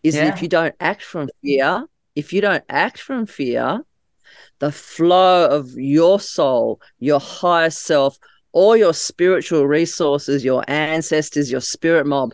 [0.04, 0.28] is Yeah.
[0.28, 1.86] if you don't act from fear,
[2.16, 3.80] if you don't act from fear,
[4.60, 8.18] the flow of your soul, your higher self,
[8.52, 12.34] all your spiritual resources, your ancestors, your spirit mob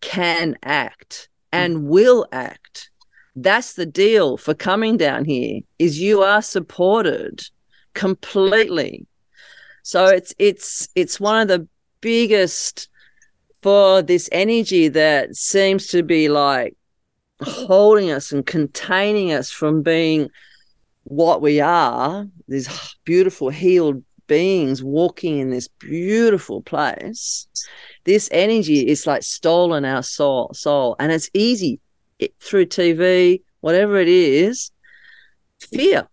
[0.00, 1.82] can act and mm.
[1.84, 2.90] will act.
[3.36, 7.42] That's the deal for coming down here is you are supported
[7.94, 9.06] completely.
[9.82, 11.66] So it's it's it's one of the
[12.00, 12.88] biggest
[13.62, 16.76] for this energy that seems to be like
[17.42, 20.28] holding us and containing us from being
[21.10, 22.68] what we are these
[23.04, 27.48] beautiful healed beings walking in this beautiful place
[28.04, 30.96] this energy is like stolen our soul soul.
[30.98, 31.80] And it's easy
[32.18, 34.70] it, through tv whatever it is
[35.60, 36.08] fear.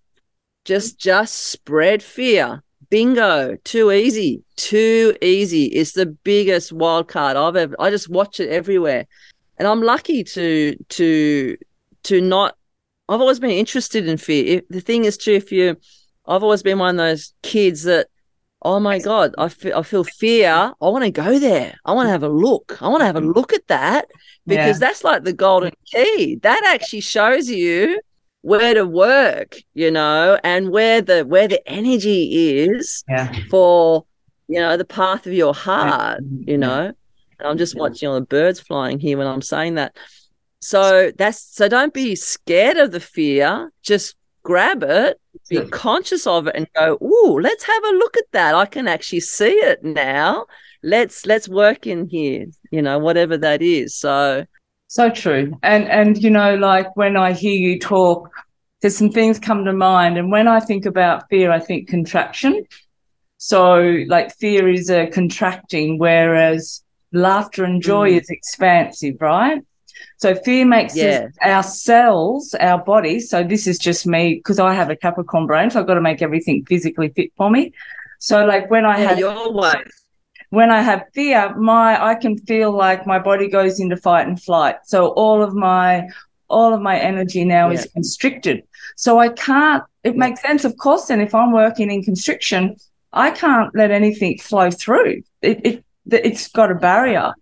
[0.65, 2.63] Just just spread fear.
[2.89, 3.57] Bingo.
[3.63, 4.43] Too easy.
[4.55, 5.65] Too easy.
[5.65, 9.05] It's the biggest wild card i've ever i just watch it everywhere.
[9.57, 11.57] And i'm lucky to to
[12.03, 12.55] to not
[13.09, 14.57] i've always been interested in fear.
[14.57, 15.77] If, the thing is too if you
[16.25, 18.07] i've always been one of those kids that
[18.61, 20.49] oh my god i feel, I feel fear.
[20.81, 21.75] I want to go there.
[21.85, 22.81] I want to have a look.
[22.81, 24.07] I want to have a look at that
[24.45, 26.39] because that's like the golden key.
[26.41, 27.99] That actually shows you
[28.41, 33.31] where to work you know and where the where the energy is Yeah.
[33.49, 34.05] for
[34.47, 36.51] you know the path of your heart Yeah.
[36.51, 36.93] you know.
[37.39, 39.97] And i'm just watching all the birds flying here when i'm saying that
[40.61, 46.47] so that's so don't be scared of the fear just grab it be conscious of
[46.47, 49.83] it and go ooh let's have a look at that i can actually see it
[49.83, 50.45] now
[50.83, 54.45] let's let's work in here you know whatever that is so
[54.89, 55.51] So true.
[55.63, 58.29] And and you know, like when I hear you talk,
[58.81, 60.17] there's some things come to mind.
[60.17, 62.63] And when I think about fear, I think contraction.
[63.37, 66.81] So like fear is a contracting, whereas
[67.11, 68.21] laughter and joy Mm.
[68.21, 69.61] is expansive, right?
[70.17, 73.19] So fear makes us- our cells, our body.
[73.19, 76.01] So this is just me because I have a Capricorn brain, so I've got to
[76.01, 77.73] make everything physically fit for me.
[78.19, 79.73] So like when I yeah, have your way
[80.49, 84.41] when I have fear, my I can feel like my body goes into fight and
[84.41, 84.77] flight.
[84.85, 86.07] So all of my
[86.49, 88.63] all of my energy now is constricted.
[88.95, 89.83] So I can't.
[90.03, 90.19] It Yeah.
[90.19, 91.09] makes sense, of course.
[91.09, 92.77] And if I'm working in constriction,
[93.11, 95.23] I can't let anything flow through.
[95.41, 97.33] It, it it's got a barrier.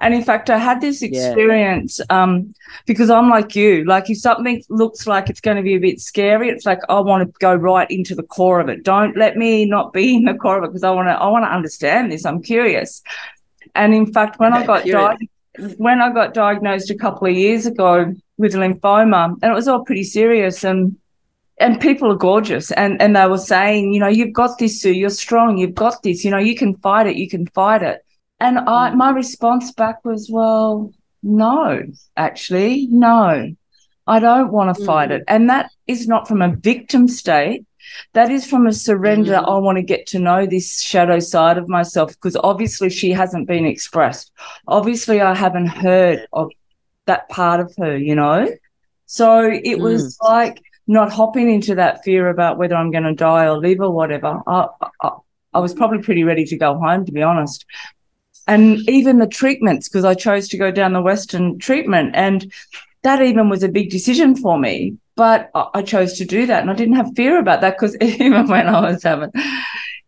[0.00, 2.22] And in fact, I had this experience yeah.
[2.22, 2.54] um,
[2.86, 3.84] because I'm like you.
[3.84, 7.00] Like, if something looks like it's going to be a bit scary, it's like I
[7.00, 8.82] want to go right into the core of it.
[8.82, 11.12] Don't let me not be in the core of it because I want to.
[11.12, 12.24] I want to understand this.
[12.24, 13.02] I'm curious.
[13.74, 15.28] And in fact, when I got di-
[15.76, 19.84] when I got diagnosed a couple of years ago with lymphoma, and it was all
[19.84, 20.96] pretty serious, and
[21.58, 24.94] and people are gorgeous, and and they were saying, you know, you've got this, Sue.
[24.94, 25.58] You're strong.
[25.58, 26.24] You've got this.
[26.24, 27.16] You know, you can fight it.
[27.16, 28.02] You can fight it.
[28.40, 28.96] And I, mm.
[28.96, 31.82] my response back was, well, no,
[32.16, 33.54] actually, no,
[34.06, 35.16] I don't want to fight mm.
[35.16, 35.24] it.
[35.28, 37.66] And that is not from a victim state.
[38.14, 39.34] That is from a surrender.
[39.34, 39.48] Mm.
[39.48, 43.46] I want to get to know this shadow side of myself because obviously she hasn't
[43.46, 44.32] been expressed.
[44.66, 46.50] Obviously, I haven't heard of
[47.06, 48.48] that part of her, you know?
[49.04, 49.82] So it mm.
[49.82, 53.80] was like not hopping into that fear about whether I'm going to die or live
[53.80, 54.40] or whatever.
[54.46, 54.66] I,
[55.02, 55.10] I,
[55.52, 57.66] I was probably pretty ready to go home, to be honest
[58.46, 62.52] and even the treatments because I chose to go down the Western treatment, and
[63.02, 64.96] that even was a big decision for me.
[65.16, 68.48] But I chose to do that, and I didn't have fear about that because even
[68.48, 69.30] when I was having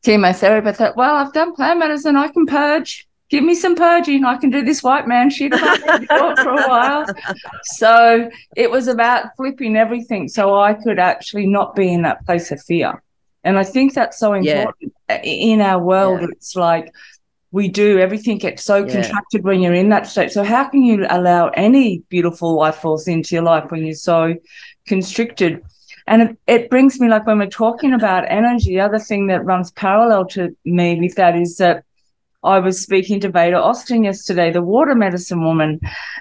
[0.03, 3.07] chemotherapy, I thought, well, I've done plant medicine, I can purge.
[3.29, 4.27] Give me some purging.
[4.27, 7.07] I can do this white man shit for a while.
[7.63, 12.53] So it was about flipping everything so I could actually not be in that place
[12.53, 13.03] of fear.
[13.43, 15.23] And I think that's so important yeah.
[15.23, 16.21] in our world.
[16.21, 16.29] Yeah.
[16.33, 16.93] It's like
[17.53, 18.93] we do everything gets so yeah.
[18.93, 23.07] contracted when you're in that state so how can you allow any beautiful life force
[23.07, 24.35] into your life when you're so
[24.87, 25.63] constricted
[26.09, 29.45] and it, it, brings me like when we're talking about energy the other thing that
[29.45, 31.85] runs parallel to me with that is that
[32.45, 35.81] I was speaking to Veda Austin yesterday, the water medicine woman,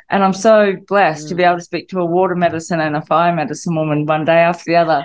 [0.09, 1.29] and I'm so blessed mm.
[1.29, 1.47] to be mm.
[1.47, 4.65] able to speak to a water medicine and a fire medicine woman one day after
[4.67, 5.03] the other.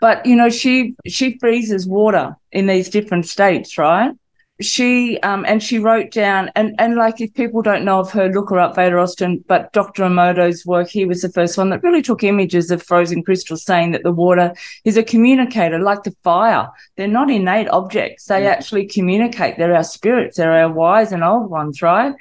[0.00, 4.12] But you know, she she freezes water in these different states, right?
[4.60, 8.28] She um, and she wrote down and and like if people don't know of her
[8.28, 10.02] look her up Veda Austin but Dr.
[10.02, 13.92] Emoto's work he was the first one that really took images of frozen crystals saying
[13.92, 14.52] that the water
[14.84, 16.68] is a communicator like the fire.
[16.96, 18.24] They're not innate objects.
[18.24, 18.50] They yeah.
[18.50, 19.58] actually communicate.
[19.58, 20.36] They're our spirits.
[20.36, 22.14] They're our wise and old ones right?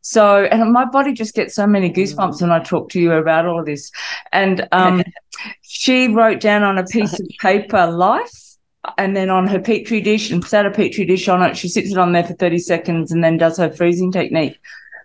[0.00, 3.46] So and my body just gets so many goosebumps when I talk to you about
[3.46, 3.90] all of this.
[4.32, 5.02] And um,
[5.60, 8.51] she wrote down on a piece of paper life
[8.98, 11.56] and then on her petri dish and out a petri dish on it.
[11.56, 14.58] She sits it on there for 30 seconds and then does her freezing technique,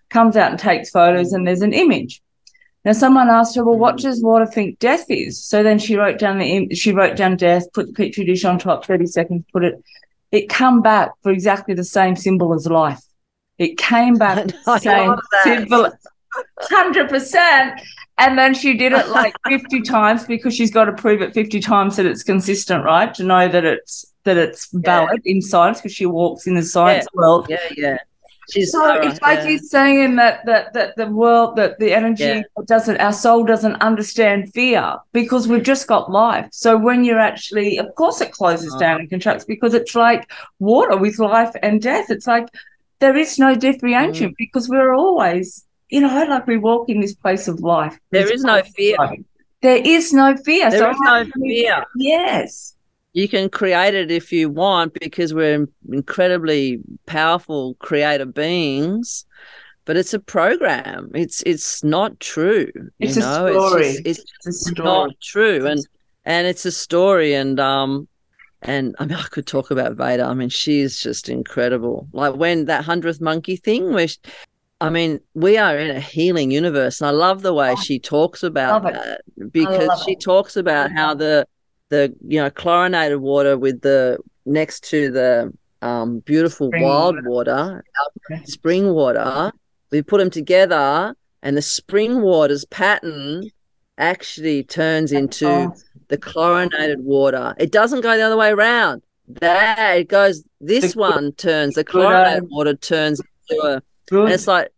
[0.10, 2.22] comes out and takes photos, and there's an image.
[2.86, 6.20] Now, someone asked her, "Well, what does water think death is?" So then she wrote
[6.20, 9.64] down the she wrote down death, put the petri dish on top, 30 seconds, put
[9.64, 9.84] it.
[10.32, 13.02] It come back for exactly the same symbol as life.
[13.58, 15.92] It came back the same symbol,
[16.60, 17.82] hundred percent.
[18.20, 21.60] And then she did it like 50 times because she's got to prove it 50
[21.60, 23.14] times that it's consistent, right?
[23.14, 25.34] To know that it's that it's valid yeah.
[25.34, 27.18] in science because she walks in the science yeah.
[27.18, 27.46] world.
[27.48, 27.98] Yeah, yeah.
[28.50, 29.50] She's so it's like yeah.
[29.50, 32.42] you're saying that that that the world that the energy yeah.
[32.66, 36.48] doesn't our soul doesn't understand fear because we've just got life.
[36.52, 38.80] So when you're actually of course it closes oh.
[38.80, 42.10] down and contracts because it's like water with life and death.
[42.10, 42.48] It's like
[43.00, 44.36] there is no differentiation mm.
[44.38, 47.98] because we're always you know, like we walk in this place of life.
[48.12, 48.98] There is no fear.
[49.62, 50.70] There is no fear.
[50.70, 51.86] There so is no fear.
[51.96, 52.76] Yes.
[53.14, 59.26] You can create it if you want because we're incredibly powerful creative beings,
[59.86, 61.10] but it's a program.
[61.16, 62.72] It's it's not true.
[63.00, 63.48] It's you know?
[63.48, 63.88] a story.
[63.88, 65.66] It's, just, it's, it's not true.
[65.66, 65.88] And
[66.26, 68.08] and it's a story and um
[68.62, 70.26] and I mean I could talk about Veda.
[70.26, 72.08] I mean she's just incredible.
[72.12, 74.20] Like when that hundredth monkey thing where she,
[74.80, 78.00] I mean, we are in a healing universe, and I love the way oh, she
[78.00, 79.22] talks about that
[79.52, 80.22] because she it.
[80.22, 81.48] talks about how the
[81.90, 85.52] the you know chlorinated water with the next to the
[85.82, 87.84] um, beautiful spring wild water,
[88.30, 89.52] water spring water,
[89.92, 93.50] we put them together, and the spring water's pattern
[93.98, 95.76] actually turns into oh.
[96.10, 97.56] the chlorinated water.
[97.58, 99.02] It doesn't go the other way around.
[99.28, 100.44] That it goes.
[100.62, 104.70] This the, one turns the chlorinated water turns into a and it's like,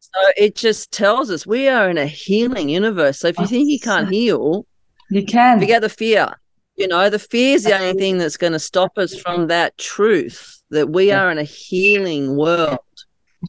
[0.00, 3.18] so it just tells us we are in a healing universe.
[3.18, 4.66] So if you think you can't heal,
[5.10, 6.34] you can forget the fear.
[6.76, 9.76] You know, the fear is the only thing that's going to stop us from that
[9.78, 12.78] truth that we are in a healing world.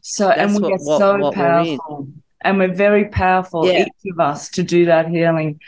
[0.02, 3.66] So, that's and we what, get so what, what powerful, we're and we're very powerful,
[3.66, 3.82] yeah.
[3.82, 5.60] each of us, to do that healing.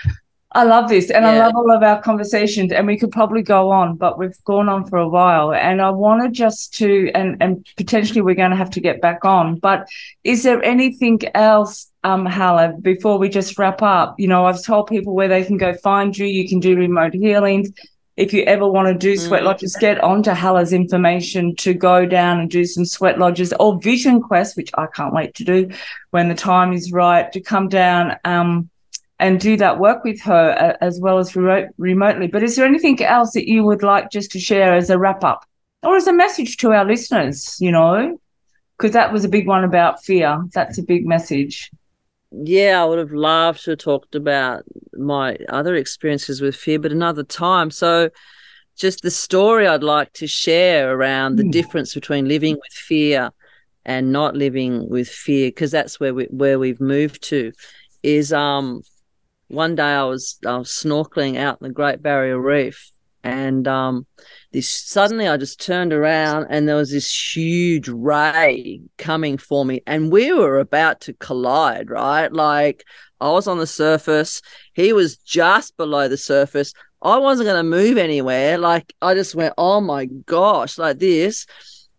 [0.55, 1.31] I love this and yeah.
[1.31, 4.69] I love all of our conversations and we could probably go on, but we've gone
[4.69, 5.53] on for a while.
[5.55, 9.25] And I wanted just to and and potentially we're going to have to get back
[9.25, 9.59] on.
[9.59, 9.89] But
[10.25, 14.15] is there anything else, um, Hala, before we just wrap up?
[14.19, 17.15] You know, I've told people where they can go find you, you can do remote
[17.15, 17.71] healings.
[18.19, 19.47] if you ever want to do sweat Mm.
[19.47, 24.21] lodges, get onto Hala's information to go down and do some sweat lodges or Vision
[24.21, 25.71] Quest, which I can't wait to do
[26.11, 28.69] when the time is right to come down um,
[29.23, 32.27] and do that work with her uh, as well as remote, remotely.
[32.27, 35.23] But is there anything else that you would like just to share as a wrap
[35.25, 35.45] up
[35.83, 37.57] or as a message to our listeners?
[37.61, 38.19] You know,
[38.77, 40.43] because that was a big one about fear.
[40.53, 41.71] That's a big message.
[42.33, 44.65] yeah, I would have loved to have talked about
[44.95, 47.71] my other experiences with fear, but another time.
[47.71, 48.09] So,
[48.77, 51.53] just the story I'd like to share around the Mm.
[51.53, 53.31] difference between living with fear
[53.85, 57.53] and not living with fear, because that's where we where we've moved to.
[58.03, 58.83] Is um,
[59.53, 62.91] one day I was I was snorkeling out in the Great Barrier Reef,
[63.23, 64.07] and um,
[64.53, 69.83] this suddenly I just turned around and there was this huge ray coming for me,
[69.87, 72.33] and we were about to collide, right?
[72.33, 72.85] Like
[73.21, 74.43] I was on the surface,
[74.75, 76.73] he was just below the surface.
[77.03, 78.59] I wasn't going to move anywhere.
[78.59, 81.47] Like I just went, oh my gosh, like this.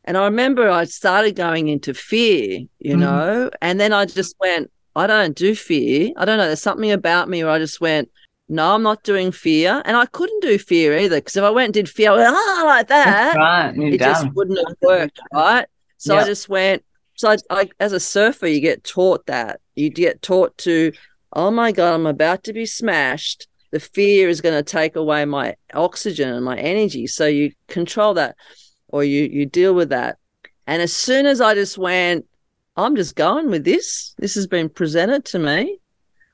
[0.06, 3.00] And I remember I started going into fear, you Mhm.
[3.00, 6.12] know, and then I just went, I don't do fear.
[6.18, 6.46] I don't know.
[6.48, 8.10] There's something about me where I just went,
[8.50, 9.82] no, I'm not doing fear.
[9.86, 12.30] And I couldn't do fear either because if I went and did fear, I went,
[12.30, 13.74] ah, like that, right.
[13.94, 15.66] It just wouldn't have worked, right?
[15.98, 16.22] So Yeah.
[16.22, 16.84] I just went.
[17.16, 19.62] So I, I, as a surfer, you get taught that.
[19.76, 20.92] You get taught to,
[21.34, 23.48] oh my god, I'm about to be smashed.
[23.72, 27.08] The fear is going to take away my oxygen and my energy.
[27.08, 28.36] So you control that,
[28.90, 30.18] or you you deal with that.
[30.68, 32.26] And as soon as I just went,
[32.76, 34.16] I'm just going with this.
[34.18, 35.78] This has been presented to me.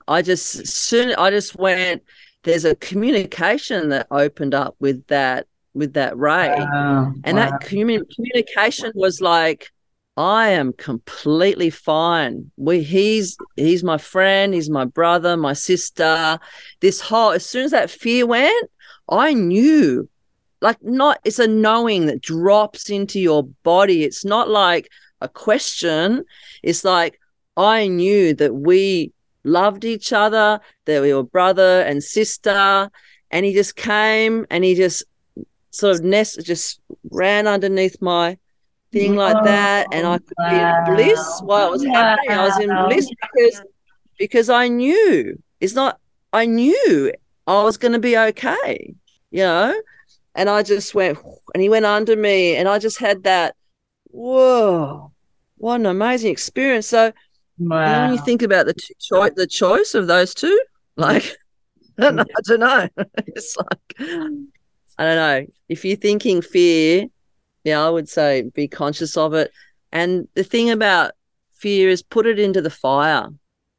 [0.07, 2.03] I just soon I just went.
[2.43, 6.55] There's a communication that opened up with that with that ray.
[6.57, 7.13] Wow.
[7.23, 7.49] And Wow.
[7.49, 9.69] that commu- communication was like,
[10.17, 12.51] I am completely fine.
[12.57, 16.39] We he's he's my friend, he's my brother, my sister.
[16.79, 18.69] This whole as soon as that fear went,
[19.09, 20.09] I knew.
[20.61, 24.03] Like not it's a knowing that drops into your body.
[24.03, 24.89] It's not like
[25.21, 26.25] a question.
[26.63, 27.19] It's like
[27.57, 29.11] I knew that we
[29.43, 32.89] loved each other, that we were brother and sister.
[33.31, 35.03] And he just came and he just
[35.71, 36.79] sort of nest just
[37.11, 38.37] ran underneath my
[38.91, 42.31] thing like oh, that and I could be in bliss while it was happening.
[42.31, 43.61] I was in bliss because
[44.17, 45.99] because I knew it's not
[46.33, 47.13] I knew
[47.45, 48.93] I was gonna be okay,
[49.31, 49.79] you know?
[50.35, 51.19] And I just went
[51.53, 53.55] and he went under me and I just had that
[54.09, 55.11] whoa,
[55.57, 56.87] what an amazing experience.
[56.87, 57.11] So
[57.57, 58.03] Wow.
[58.03, 60.59] when you think about the two choi- the choice of those two,
[60.95, 61.35] like
[61.99, 62.87] I don't know, I don't know.
[63.27, 63.95] it's like
[64.97, 65.45] I don't know.
[65.67, 67.07] If you're thinking fear,
[67.63, 69.51] yeah, I would say be conscious of it.
[69.91, 71.11] And the thing about
[71.55, 73.27] fear is put it into the fire.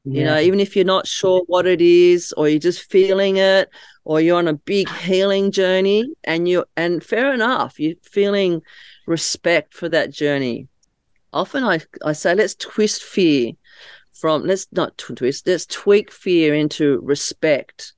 [0.04, 3.68] You know, even if you're not sure what it is, or you're just feeling it,
[4.04, 8.60] or you're on a big healing journey, and you and fair enough, you're feeling
[9.10, 10.68] respect for that journey.
[11.32, 13.52] Often I, I say let's twist fear
[14.12, 17.92] from let's not twist, let's tweak fear into respect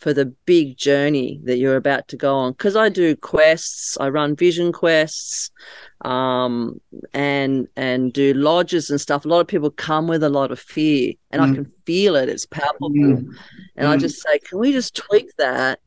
[0.00, 2.52] for the big journey that you're about to go on.
[2.52, 5.50] Because I do quests, I run vision quests,
[6.04, 6.80] um,
[7.12, 9.24] and and do lodges and stuff.
[9.24, 11.54] A lot of people come with a lot of fear, and I Mm.
[11.54, 12.28] can feel it.
[12.28, 12.90] It's palpable.
[12.90, 13.34] Mm.
[13.76, 14.00] And I Mm.
[14.00, 15.80] just say, can we just tweak that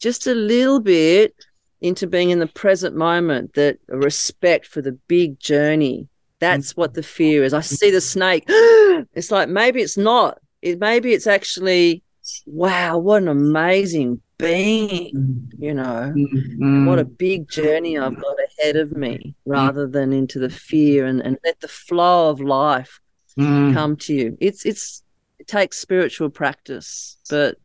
[0.00, 1.34] just a little bit
[1.80, 6.08] into being in the present moment, that respect for the big journey.
[6.38, 7.52] That's what the fear is.
[7.54, 8.44] I see the snake.
[8.48, 10.38] it's like maybe it's not.
[10.62, 12.02] It maybe it's actually,
[12.46, 16.12] wow, what an amazing being, you know.
[16.16, 16.86] Mm.
[16.86, 21.20] What a big journey I've got ahead of me, rather than into the fear and,
[21.20, 23.00] and let the flow of life
[23.38, 23.72] Mm.
[23.74, 24.36] come to you.
[24.40, 25.04] It's it's
[25.38, 27.56] it takes spiritual practice, but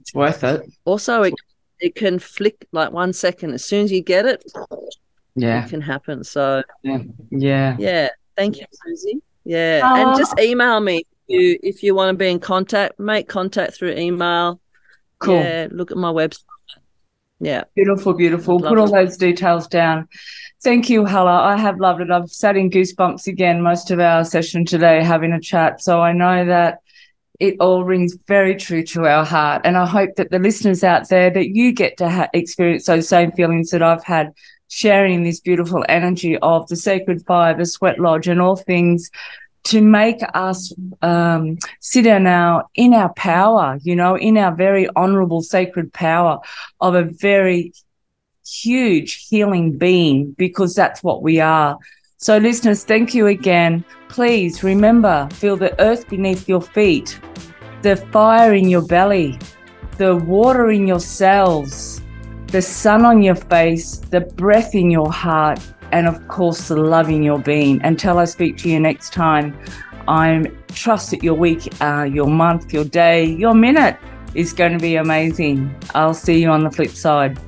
[0.00, 0.62] It's worth it.
[0.84, 1.34] also it
[1.84, 3.52] it can flick like one second.
[3.52, 4.42] As soon as you get it,
[5.36, 5.64] Yeah.
[5.64, 6.24] it can happen.
[6.24, 6.62] So
[7.30, 7.76] Yeah.
[7.78, 9.20] yeah, thank you, Susie.
[9.44, 9.94] Yeah, Oh.
[10.10, 12.98] and just email me if you if you want to be in contact.
[12.98, 14.60] Make contact through email.
[15.18, 15.34] Cool.
[15.34, 16.44] Yeah, look at my website.
[17.40, 18.58] Yeah, Beautiful, beautiful.
[18.58, 19.04] Put all Lovely.
[19.04, 20.08] those details down.
[20.62, 21.42] Thank you, Hala.
[21.42, 22.10] I have loved it.
[22.10, 25.82] I've sat in goosebumps again most of our session today having a chat.
[25.82, 26.78] So I know that
[27.40, 29.62] it all rings very true to our heart.
[29.64, 33.08] And I hope that the listeners out there that you get to ha- experience those
[33.08, 34.32] same feelings that I've had
[34.68, 39.10] sharing this beautiful energy of the sacred fire, the sweat lodge, and all things
[39.64, 40.72] to make us
[41.02, 46.38] um, sit down our in our power, you know, in our very honorable sacred power
[46.80, 47.72] of a very
[48.46, 51.78] huge healing being because that's what we are.
[52.24, 53.84] So, listeners, thank you again.
[54.08, 57.20] Please remember feel the earth beneath your feet,
[57.82, 59.38] the fire in your belly,
[59.98, 62.00] the water in your cells,
[62.46, 65.60] the sun on your face, the breath in your heart,
[65.92, 67.78] and of course, the love in your being.
[67.82, 69.54] Until I speak to you next time,
[70.08, 73.98] I trust that your week, uh, your month, your day, your minute
[74.34, 75.78] is going to be amazing.
[75.94, 77.38] I'll see you on the flip side.